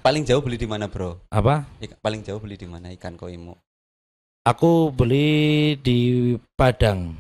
Paling 0.01 0.23
jauh 0.23 0.39
beli 0.41 0.55
di 0.57 0.67
mana, 0.67 0.87
Bro? 0.87 1.23
apa 1.29 1.67
Ik- 1.79 1.95
paling 1.97 2.23
jauh 2.23 2.39
beli 2.39 2.55
di 2.55 2.65
mana 2.65 2.91
ikan 2.93 3.15
koimu? 3.15 3.55
Aku 4.47 4.95
beli 4.95 5.27
di 5.77 5.99
Padang 6.55 7.19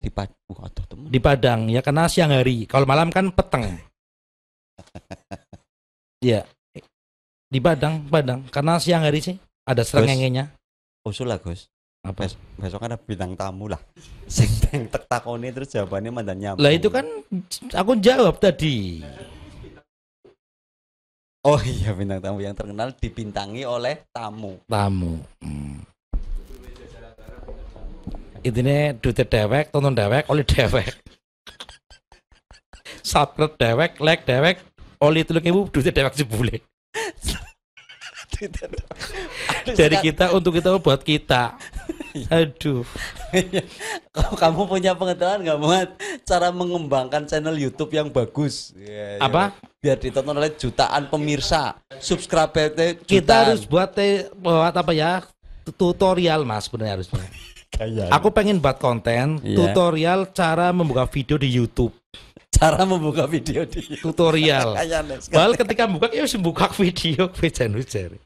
Di 0.00 0.08
Pad. 0.08 0.30
Uh, 0.46 0.62
aduh, 0.62 0.84
temu. 0.86 1.04
di 1.10 1.18
Padang 1.18 1.66
ya 1.66 1.82
karena 1.82 2.06
siang 2.06 2.30
hari 2.30 2.64
kalau 2.64 2.86
malam 2.86 3.10
kan 3.10 3.28
peteng 3.28 3.66
ya 6.22 6.46
di 7.46 7.58
Padang 7.58 8.06
Padang 8.06 8.46
karena 8.48 8.78
siang 8.78 9.02
hari 9.02 9.20
sih 9.20 9.36
ada 9.66 9.82
serengengenya 9.82 10.54
Usul 11.02 11.30
lah, 11.30 11.38
Gus. 11.38 11.70
apa 12.02 12.26
Bes- 12.26 12.38
besok 12.58 12.78
kan 12.78 12.90
ada 12.90 12.98
bintang 12.98 13.34
tamu 13.34 13.66
lah. 13.66 13.78
Sing 14.30 14.46
tek 14.62 15.06
takoni 15.06 15.50
terus 15.50 15.70
jawabannya 15.70 16.10
mandan 16.12 16.38
nyambung. 16.38 16.62
lah 16.62 16.70
itu 16.70 16.86
kan 16.86 17.06
aku 17.70 17.92
jawab 17.98 18.38
tadi 18.38 19.02
Oh 21.42 21.58
iya 21.62 21.94
bintang 21.94 22.18
tamu 22.18 22.42
yang 22.42 22.54
terkenal 22.54 22.90
dibintangi 22.92 23.62
oleh 23.62 24.02
tamu. 24.10 24.58
tamu 24.66 25.18
Hmm. 25.38 25.78
Intinya 28.46 28.94
duit 29.02 29.18
dewek 29.18 29.74
tonton 29.74 29.94
dewek 29.94 30.24
oleh 30.30 30.44
dewek. 30.46 30.94
Subscribe 33.02 33.54
dewek 33.58 33.98
like 33.98 34.22
dewek 34.22 34.62
oleh 35.02 35.26
telung 35.26 35.44
ibu 35.44 35.60
duit 35.68 35.90
dewek 35.90 36.14
jebule 36.14 36.62
dari 39.72 39.96
kita 40.00 40.32
untuk 40.36 40.56
kita 40.56 40.76
buat 40.80 41.00
kita. 41.00 41.56
Aduh. 42.32 42.84
Kamu 44.40 44.64
punya 44.64 44.96
pengetahuan 44.96 45.44
nggak 45.44 45.60
muat? 45.60 45.88
Cara 46.24 46.48
mengembangkan 46.48 47.28
channel 47.28 47.56
YouTube 47.56 47.92
yang 47.92 48.08
bagus. 48.08 48.72
Ya, 48.76 49.20
ya. 49.20 49.24
Apa? 49.24 49.52
biar 49.76 50.02
ditonton 50.02 50.34
oleh 50.34 50.50
jutaan 50.58 51.06
pemirsa. 51.06 51.78
Subscriber 52.02 52.74
kita 53.06 53.46
harus 53.46 53.62
buat 53.68 53.94
te- 53.94 54.26
buat 54.34 54.74
apa 54.74 54.90
ya? 54.90 55.22
Tutorial 55.78 56.42
mas 56.42 56.66
sebenarnya 56.66 56.98
harusnya 56.98 57.22
Kayak. 57.72 58.08
aku 58.14 58.30
pengen 58.32 58.62
buat 58.62 58.78
konten 58.78 59.42
Iya. 59.42 59.56
tutorial 59.58 60.30
cara 60.32 60.70
membuka 60.72 61.04
video 61.10 61.36
di 61.36 61.48
YouTube 61.50 61.92
cara 62.56 62.88
membuka 62.88 63.28
video 63.28 63.68
di 63.68 63.84
YouTube 63.84 64.00
tutorial. 64.16 64.72
Padahal 65.32 65.54
ketika 65.60 65.84
buka 65.84 66.08
ya 66.08 66.24
buka 66.40 66.72
video 66.72 67.28
hujan-hujan. 67.38 68.16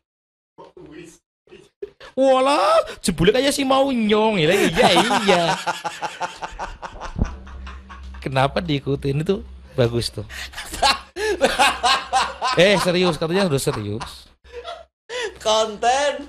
Walah, 2.15 2.85
jebule 3.03 3.31
kayak 3.35 3.55
si 3.55 3.63
mau 3.67 3.91
nyong 3.91 4.39
ya. 4.39 4.55
Iya 4.55 4.89
iya. 5.27 5.45
Kenapa 8.23 8.61
diikutin 8.63 9.25
itu 9.25 9.43
bagus 9.75 10.13
tuh. 10.13 10.27
eh 12.61 12.77
serius 12.83 13.17
katanya 13.19 13.51
udah 13.51 13.63
serius. 13.63 14.31
konten 15.41 16.29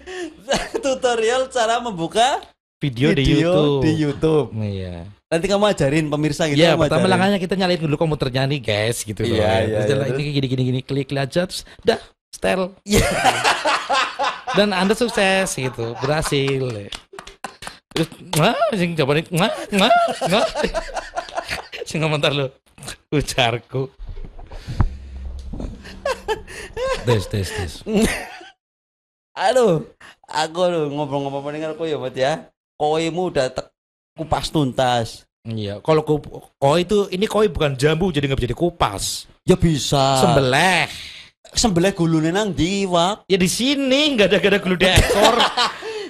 tutorial 0.80 1.52
cara 1.52 1.84
membuka 1.84 2.40
Video, 2.82 3.14
di 3.14 3.22
video 3.22 3.38
YouTube. 3.46 3.82
di 3.86 3.92
YouTube. 3.94 4.48
Iya. 4.58 5.06
Nanti 5.30 5.46
kamu 5.46 5.70
ajarin 5.70 6.06
pemirsa 6.10 6.50
gitu. 6.50 6.66
Iya, 6.66 6.74
pertama 6.74 7.06
ajarin. 7.06 7.12
langkahnya 7.14 7.38
kita 7.38 7.54
nyalain 7.54 7.78
dulu 7.78 7.94
komputernya 7.94 8.50
nih, 8.50 8.58
guys, 8.58 9.06
gitu 9.06 9.22
loh. 9.22 9.38
Iya, 9.38 9.38
iya, 9.38 9.54
Terus 9.62 9.70
iya, 9.70 9.90
jalan 9.94 10.06
terus? 10.10 10.18
ini 10.18 10.32
gini 10.34 10.48
gini 10.50 10.64
gini 10.66 10.80
klik 10.82 11.08
klik 11.14 11.22
aja 11.22 11.46
terus 11.46 11.62
dah 11.86 12.02
setel. 12.34 12.74
Iya. 12.82 13.06
Dan 14.58 14.74
Anda 14.74 14.98
sukses 14.98 15.54
gitu, 15.54 15.94
berhasil. 16.02 16.90
Terus 17.94 18.10
wah, 18.34 18.58
sing 18.74 18.98
coba 18.98 19.12
nih, 19.22 19.26
wah, 19.30 19.54
wah, 19.78 19.94
wah. 20.34 20.46
Sing 21.86 22.02
komentar 22.02 22.34
lo, 22.34 22.50
ujarku. 23.14 23.94
Tes 27.06 27.24
tes 27.30 27.46
tes. 27.46 27.74
Aduh, 29.48 29.86
aku 30.26 30.60
ngobrol-ngobrol 30.90 31.54
dengan 31.54 31.78
aku 31.78 31.86
ya, 31.86 32.02
Mat 32.02 32.18
ya. 32.18 32.50
Koimu 32.82 33.30
udah 33.30 33.46
tek- 33.48 33.70
kupas 34.18 34.50
tuntas. 34.50 35.30
Iya, 35.42 35.78
kalau 35.82 36.02
ku- 36.02 36.18
koi 36.58 36.82
itu 36.82 37.06
ini 37.10 37.26
koi 37.26 37.46
bukan 37.46 37.74
jambu 37.74 38.10
jadi 38.10 38.26
nggak 38.26 38.42
bisa 38.42 38.52
dikupas. 38.52 39.04
Ya 39.42 39.54
bisa. 39.54 40.18
Sembelih. 40.18 40.90
Sembelih 41.52 41.94
gulune 41.94 42.30
nang 42.30 42.54
ndi, 42.54 42.86
Wak? 42.86 43.26
Ya 43.26 43.38
di 43.38 43.46
sini 43.46 44.18
nggak 44.18 44.28
ada 44.30 44.38
nggak 44.38 44.52
ada 44.52 44.60
gulu 44.60 44.76
ekor. 44.78 45.36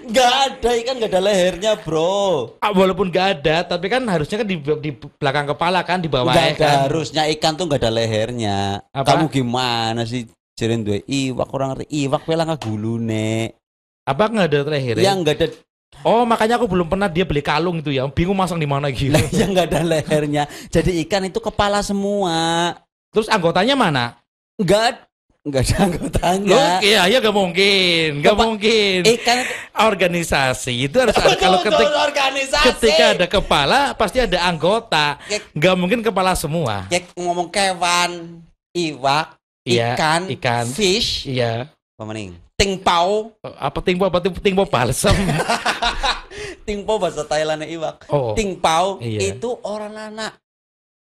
Enggak 0.01 0.33
ada 0.33 0.69
ikan 0.75 0.95
enggak 0.97 1.11
ada 1.13 1.21
lehernya, 1.21 1.71
Bro. 1.77 2.57
Ah, 2.59 2.73
walaupun 2.73 3.07
nggak 3.07 3.27
ada, 3.39 3.63
tapi 3.63 3.85
kan 3.87 4.01
harusnya 4.03 4.41
kan 4.41 4.47
di, 4.49 4.57
di 4.57 4.91
belakang 4.91 5.47
kepala 5.47 5.85
kan 5.85 6.01
di 6.01 6.09
bawah 6.09 6.33
Enggak 6.33 6.47
ada 6.51 6.57
kan. 6.57 6.77
harusnya 6.89 7.23
ikan 7.31 7.53
tuh 7.53 7.69
enggak 7.69 7.85
ada 7.85 7.91
lehernya. 7.93 8.59
Apa? 8.91 9.07
Kamu 9.15 9.29
gimana 9.29 10.03
sih? 10.03 10.25
Jeren 10.51 10.83
duwe 10.83 11.05
iwak 11.05 11.47
orang 11.53 11.67
ngerti 11.73 11.85
iwak 12.01 12.21
pelang 12.25 12.49
nggak 12.49 12.59
gulune. 12.59 13.55
Apa 14.03 14.23
nggak 14.27 14.47
ada 14.51 14.59
terakhir? 14.67 14.95
Yang 14.99 15.15
enggak 15.21 15.35
ada 15.37 15.47
Oh 16.01 16.25
makanya 16.25 16.57
aku 16.57 16.65
belum 16.65 16.87
pernah 16.89 17.05
dia 17.05 17.27
beli 17.27 17.43
kalung 17.43 17.77
itu 17.77 17.93
ya. 17.93 18.07
Bingung 18.09 18.33
masang 18.33 18.57
di 18.57 18.65
mana 18.65 18.89
gitu. 18.89 19.13
lah, 19.13 19.21
yang 19.35 19.53
enggak 19.53 19.67
ada 19.69 19.79
lehernya. 19.85 20.43
Jadi 20.71 21.03
ikan 21.05 21.27
itu 21.27 21.37
kepala 21.37 21.83
semua. 21.85 22.73
Terus 23.11 23.27
anggotanya 23.27 23.75
mana? 23.75 24.17
Enggak 24.57 25.05
enggak 25.41 25.65
ada 25.65 25.73
Loh, 25.73 25.85
anggotanya. 25.89 26.63
iya, 26.85 27.01
iya 27.09 27.17
gak 27.17 27.33
mungkin, 27.33 28.21
gak 28.21 28.29
Kepa- 28.29 28.45
mungkin. 28.45 28.99
Ikan 29.09 29.37
Organisasi 29.73 30.73
itu 30.85 30.95
harus 31.01 31.17
ada 31.17 31.33
kalau 31.33 31.59
ketika 31.65 31.97
organisasi. 32.05 32.65
ketika 32.77 33.03
ada 33.17 33.25
kepala 33.25 33.79
pasti 33.97 34.21
ada 34.21 34.37
anggota. 34.45 35.17
Kayak- 35.25 35.49
Gak 35.57 35.75
mungkin 35.77 35.99
kepala 36.01 36.37
semua. 36.37 36.85
Kayak 36.93 37.09
ngomong 37.17 37.49
kewan, 37.49 38.41
iwak, 38.71 39.33
Iya, 39.65 39.93
ikan, 39.97 40.29
ikan. 40.29 40.65
fish, 40.69 41.25
Iya. 41.25 41.69
apa 41.69 42.03
Tingpau, 42.61 43.33
Apa 43.41 43.81
tingpo 43.81 44.05
apa 44.05 44.21
ting- 44.21 44.37
tingpo 44.37 44.63
balsam? 44.69 45.17
tingpau 46.67 47.01
bahasa 47.01 47.25
Thailandnya 47.25 47.65
iwak. 47.65 48.05
Oh. 48.07 48.37
Tingpau 48.37 49.01
Iya. 49.01 49.33
itu 49.33 49.49
orang 49.65 49.97
anak 49.97 50.37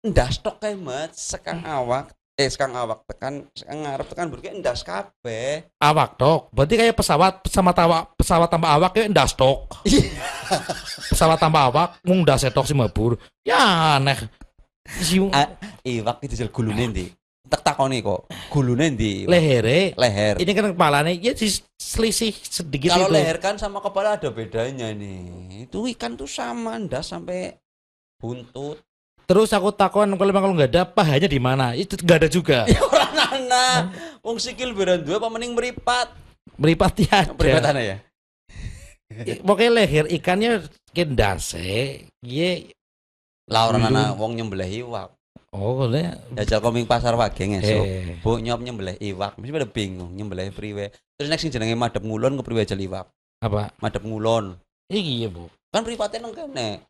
ndas 0.04 0.36
tok 0.38 0.60
kayak 0.60 0.78
mat, 0.78 1.10
sekang 1.16 1.64
awak, 1.64 2.12
eh 2.36 2.46
sekang 2.46 2.76
awak 2.76 3.02
tekan, 3.08 3.48
sekang 3.50 3.82
ngarep 3.82 4.06
tekan 4.06 4.26
berarti 4.28 4.52
ndas 4.54 4.84
kabeh. 4.84 5.66
awak 5.80 6.14
tok. 6.14 6.52
Berarti 6.52 6.74
kayak 6.76 6.94
pesawat 6.94 7.40
pesawat 7.40 7.76
awak 7.80 8.02
pesawat 8.14 8.48
tambah 8.52 8.70
awak 8.70 8.90
kayak 8.92 9.08
ndas 9.10 9.32
tok. 9.32 9.80
pesawat 11.10 11.40
tambah 11.40 11.62
awak 11.72 11.88
mung 12.04 12.20
ndas 12.20 12.44
tok 12.52 12.68
sih 12.68 12.76
mabur. 12.76 13.16
Ya 13.42 13.96
aneh. 13.96 14.28
Si 14.86 15.18
iwak 15.18 16.20
itu 16.22 16.36
jel 16.36 16.52
gulune 16.52 16.84
ndi? 16.92 17.06
Tak 17.46 17.62
takoni 17.62 18.02
kok. 18.02 18.26
Gulune 18.50 18.90
ndi? 18.90 19.22
lehere 19.24 19.94
leher. 19.94 20.34
ini 20.42 20.50
kan 20.50 20.74
kepalanya 20.74 21.14
ya 21.14 21.30
selisih 21.78 22.34
sedikit 22.34 22.90
Kalau 22.90 23.06
itu. 23.06 23.14
leher 23.14 23.38
kan 23.38 23.54
sama 23.54 23.78
kepala 23.78 24.18
ada 24.18 24.34
bedanya 24.34 24.90
nih. 24.90 25.62
Itu 25.64 25.86
ikan 25.86 26.18
tuh 26.18 26.26
sama 26.26 26.74
ndas 26.76 27.14
sampai 27.14 27.54
buntut. 28.18 28.82
Terus 29.26 29.50
aku 29.50 29.70
takon 29.70 30.14
kalau 30.14 30.30
memang 30.30 30.42
kalau 30.46 30.54
nggak 30.54 30.70
ada 30.70 30.82
pahanya 30.86 31.26
di 31.26 31.38
mana? 31.38 31.74
Itu 31.74 31.94
nggak 31.98 32.18
ada 32.22 32.28
juga. 32.30 32.58
Ya 32.70 32.82
orang 32.82 33.14
anak. 33.46 33.80
Wong 34.22 34.38
sikil 34.38 34.74
beran 34.74 35.02
dua 35.02 35.18
apa 35.18 35.30
mending 35.30 35.54
meripat? 35.54 36.14
Meripat 36.58 36.92
ya 37.02 37.18
Peripatan 37.30 37.74
ada. 37.74 37.82
ya. 37.82 37.96
Pokoknya 39.42 39.70
leher 39.82 40.04
ikannya 40.10 40.66
kendase. 40.90 42.06
Ye. 42.22 42.70
Lah 43.46 43.70
orang 43.70 43.86
anak 43.86 44.18
wong 44.18 44.34
nyembelih 44.34 44.82
iwak. 44.82 45.14
Oh, 45.56 45.88
le. 45.88 46.12
Jajal 46.36 46.60
koming 46.60 46.84
pasar 46.84 47.16
wageng 47.16 47.56
esuk. 47.56 47.80
Eh. 47.80 48.20
Bu 48.20 48.36
nyop 48.36 48.60
nyembelih 48.60 49.00
iwak, 49.00 49.40
mesti 49.40 49.52
pada 49.56 49.64
bingung 49.64 50.12
nyembelih 50.12 50.52
priwe. 50.52 50.92
Terus 51.16 51.32
nek 51.32 51.40
sing 51.40 51.48
jenenge 51.48 51.72
madhep 51.72 52.04
ngulon 52.04 52.36
ke 52.36 52.42
priwe 52.44 52.68
jel 52.68 52.76
iwak. 52.84 53.08
Apa? 53.40 53.72
Madhep 53.80 54.04
ngulon. 54.04 54.60
Iya, 54.92 55.32
Bu. 55.32 55.48
Kan 55.72 55.80
pripate 55.80 56.20
nang 56.20 56.36
kene. 56.36 56.84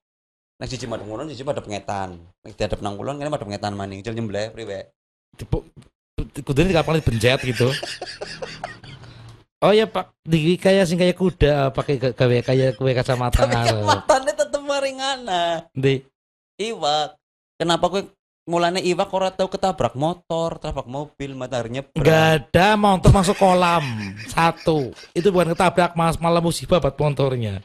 Nek 0.58 0.66
siji 0.66 0.90
madhep 0.90 1.06
ngulon, 1.06 1.30
siji 1.30 1.46
madhep 1.46 1.62
ngetan. 1.70 2.18
Nek 2.42 2.58
diadep 2.58 2.82
nang 2.82 2.98
ngulon 2.98 3.22
kene 3.22 3.30
madhep 3.30 3.46
ngetan 3.46 3.78
maning. 3.78 4.02
Jel 4.02 4.18
nyembelih 4.18 4.50
priwe. 4.50 4.90
Tipu 5.38 5.62
kudune 6.42 6.74
kapan 6.74 6.98
benjet 7.06 7.38
gitu. 7.46 7.70
Oh 9.64 9.72
ya 9.72 9.88
Pak, 9.88 10.12
di 10.20 10.60
kayak 10.60 10.84
sing 10.84 11.00
kayak 11.00 11.16
kuda 11.16 11.72
pakai 11.72 11.96
ga- 11.96 12.12
gawe 12.12 12.36
kayak 12.44 12.76
kue 12.76 12.92
kacamata 12.92 13.48
ngarep. 13.48 13.88
Matane 13.88 14.32
tetep 14.36 14.60
maringana. 14.60 15.64
Di 15.72 16.04
Iwak. 16.60 17.16
Kenapa 17.56 17.88
kowe 17.88 18.04
mulane 18.46 18.78
iwak 18.78 19.10
ora 19.10 19.34
tau 19.34 19.50
ketabrak 19.50 19.98
motor, 19.98 20.62
tabrak 20.62 20.86
mobil, 20.86 21.34
matahari 21.34 21.74
nyebrang. 21.74 21.98
Enggak 21.98 22.26
ada 22.46 22.68
motor 22.78 23.10
masuk 23.10 23.36
kolam. 23.36 23.84
Satu. 24.30 24.94
Itu 25.12 25.34
bukan 25.34 25.52
ketabrak 25.52 25.98
Mas, 25.98 26.16
malah 26.22 26.38
musibah 26.38 26.78
buat 26.78 26.94
motornya. 26.94 27.60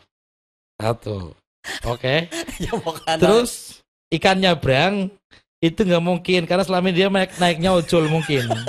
Satu. 0.81 1.37
Oke. 1.85 2.27
ya 2.65 2.73
makanya. 2.81 3.21
Terus 3.21 3.85
ikan 4.09 4.41
nyabrang 4.41 5.13
itu 5.61 5.85
nggak 5.85 6.01
mungkin 6.01 6.49
karena 6.49 6.65
selama 6.65 6.89
ini 6.89 6.97
dia 6.97 7.07
naik 7.13 7.37
naiknya 7.37 7.71
ojol 7.77 8.09
mungkin. 8.09 8.49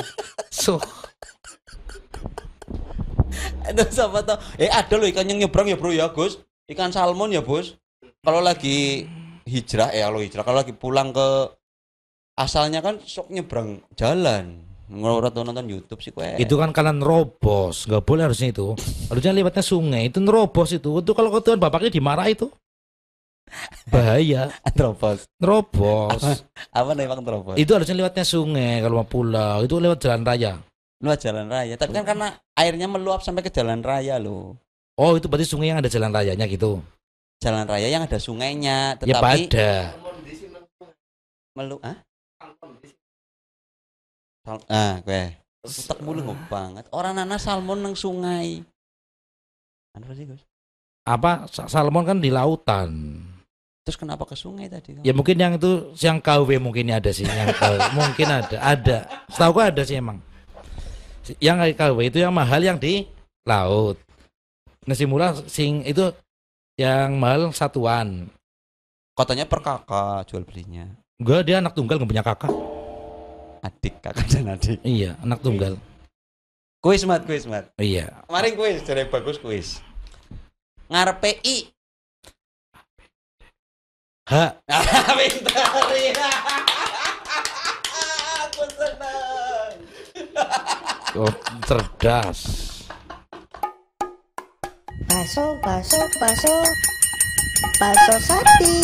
So, 0.52 0.76
Aduh, 3.64 3.88
siapa 3.88 4.20
tahu. 4.20 4.38
Eh 4.60 4.68
ada 4.68 4.94
loh 5.00 5.08
ikan 5.08 5.24
yang 5.24 5.40
nyebrang 5.40 5.64
ya 5.64 5.80
bro 5.80 5.88
ya 5.88 6.12
Gus. 6.12 6.36
Ikan 6.68 6.92
salmon 6.92 7.32
ya 7.32 7.40
bos. 7.40 7.72
Kalau 8.20 8.44
lagi 8.44 9.08
hijrah 9.48 9.90
eh 9.96 10.04
kalau 10.04 10.20
hijrah 10.20 10.44
kalau 10.44 10.58
lagi 10.60 10.76
pulang 10.76 11.10
ke 11.10 11.28
asalnya 12.34 12.80
kan 12.80 12.98
sok 13.02 13.28
nyebrang 13.30 13.82
jalan. 13.94 14.64
Ngorot 14.92 15.32
nonton 15.32 15.64
YouTube 15.72 16.04
sih 16.04 16.12
kue. 16.12 16.36
itu 16.36 16.52
kan 16.52 16.68
kalian 16.68 17.00
nerobos, 17.00 17.88
nggak 17.88 18.04
boleh 18.04 18.28
harusnya 18.28 18.52
itu. 18.52 18.76
Harusnya 19.08 19.32
lewatnya 19.32 19.64
sungai, 19.64 20.12
itu 20.12 20.20
nerobos 20.20 20.68
itu. 20.76 21.00
Itu 21.00 21.16
kalau 21.16 21.32
ketuan 21.32 21.56
bapaknya 21.56 21.88
dimarah 21.88 22.28
itu. 22.28 22.52
Bahaya, 23.88 24.52
Antropos. 24.68 25.24
nerobos. 25.40 26.44
Apa 26.76 26.92
nih 26.92 27.08
bang 27.08 27.20
antropos? 27.24 27.56
itu 27.56 27.72
harusnya 27.72 27.96
lewatnya 28.04 28.24
sungai 28.24 28.84
kalau 28.84 29.00
mau 29.00 29.08
pulang. 29.08 29.64
Itu 29.64 29.80
lewat 29.80 29.98
jalan 30.00 30.28
raya. 30.28 30.60
Luat 31.00 31.18
jalan 31.24 31.48
raya. 31.48 31.74
Tapi 31.80 31.92
kan 31.96 32.04
karena 32.04 32.28
airnya 32.52 32.84
meluap 32.84 33.24
sampai 33.24 33.40
ke 33.40 33.48
jalan 33.48 33.80
raya 33.80 34.20
loh. 34.20 34.60
Oh, 35.00 35.16
itu 35.16 35.24
berarti 35.24 35.48
sungai 35.48 35.72
yang 35.72 35.80
ada 35.80 35.88
jalan 35.88 36.12
rayanya 36.12 36.44
gitu. 36.44 36.84
Jalan 37.40 37.64
raya 37.64 37.88
yang 37.88 38.04
ada 38.04 38.20
sungainya. 38.20 39.00
Ya 39.00 39.16
Tetapi 39.18 39.48
pada. 39.48 39.72
melu 41.56 41.76
ah? 41.80 41.96
Sal- 44.42 44.66
ah, 44.66 44.98
kue. 45.06 45.38
Utek 45.62 45.98
mulu 46.02 46.34
banget. 46.50 46.90
Orang 46.90 47.14
nana 47.14 47.38
salmon 47.38 47.78
nang 47.78 47.94
sungai. 47.94 48.66
Apa 49.94 50.10
sih 50.18 50.26
Gus? 50.26 50.42
Apa 51.06 51.46
sa- 51.46 51.70
salmon 51.70 52.02
kan 52.02 52.18
di 52.18 52.34
lautan. 52.34 53.22
Terus 53.82 53.98
kenapa 53.98 54.26
ke 54.26 54.34
sungai 54.38 54.66
tadi? 54.70 55.02
Ya 55.02 55.14
mungkin 55.14 55.34
yang 55.38 55.58
itu 55.58 55.94
yang 55.98 56.22
KW 56.22 56.58
mungkin 56.62 56.90
ada 56.90 57.10
sih, 57.10 57.26
yang 57.26 57.50
KW. 57.54 57.78
mungkin 57.98 58.28
ada, 58.30 58.56
ada. 58.58 58.98
Setahu 59.30 59.58
gua 59.58 59.70
ada 59.70 59.82
sih 59.82 59.98
emang. 59.98 60.18
Yang 61.38 61.74
KW 61.78 61.98
itu 62.10 62.18
yang 62.22 62.34
mahal 62.34 62.62
yang 62.62 62.78
di 62.78 63.06
laut. 63.46 63.98
Nasi 64.86 65.06
murah 65.06 65.34
sing 65.46 65.86
itu 65.86 66.10
yang 66.78 67.18
mahal 67.18 67.50
satuan. 67.54 68.26
Katanya 69.14 69.46
per 69.46 69.62
kakak 69.62 70.26
jual 70.30 70.42
belinya. 70.42 70.86
Gua 71.22 71.42
dia 71.42 71.58
anak 71.62 71.74
tunggal 71.74 71.98
nggak 72.02 72.10
punya 72.10 72.26
kakak. 72.26 72.71
Adik, 73.62 73.94
kakak 74.02 74.26
dan 74.26 74.58
adik. 74.58 74.82
Iya, 74.82 75.14
anak 75.22 75.38
tunggal. 75.38 75.78
Kuis 76.82 77.06
mat, 77.06 77.22
kuis 77.22 77.46
mat. 77.46 77.70
Iya. 77.78 78.10
Kemarin 78.26 78.58
kuis, 78.58 78.82
jadi 78.82 79.06
bagus 79.06 79.38
kuis. 79.38 79.78
Ngarepe 80.90 81.38
I. 81.46 81.70
H. 84.26 84.34
Pintar 85.18 85.88
ya. 85.94 86.12
Aku 88.42 88.64
senang. 88.74 89.74
Oh, 91.22 91.28
cerdas. 91.68 92.40
Baso, 95.06 95.44
baso, 95.62 96.00
baso. 96.18 96.54
Baso 97.78 98.14
sapi. 98.26 98.74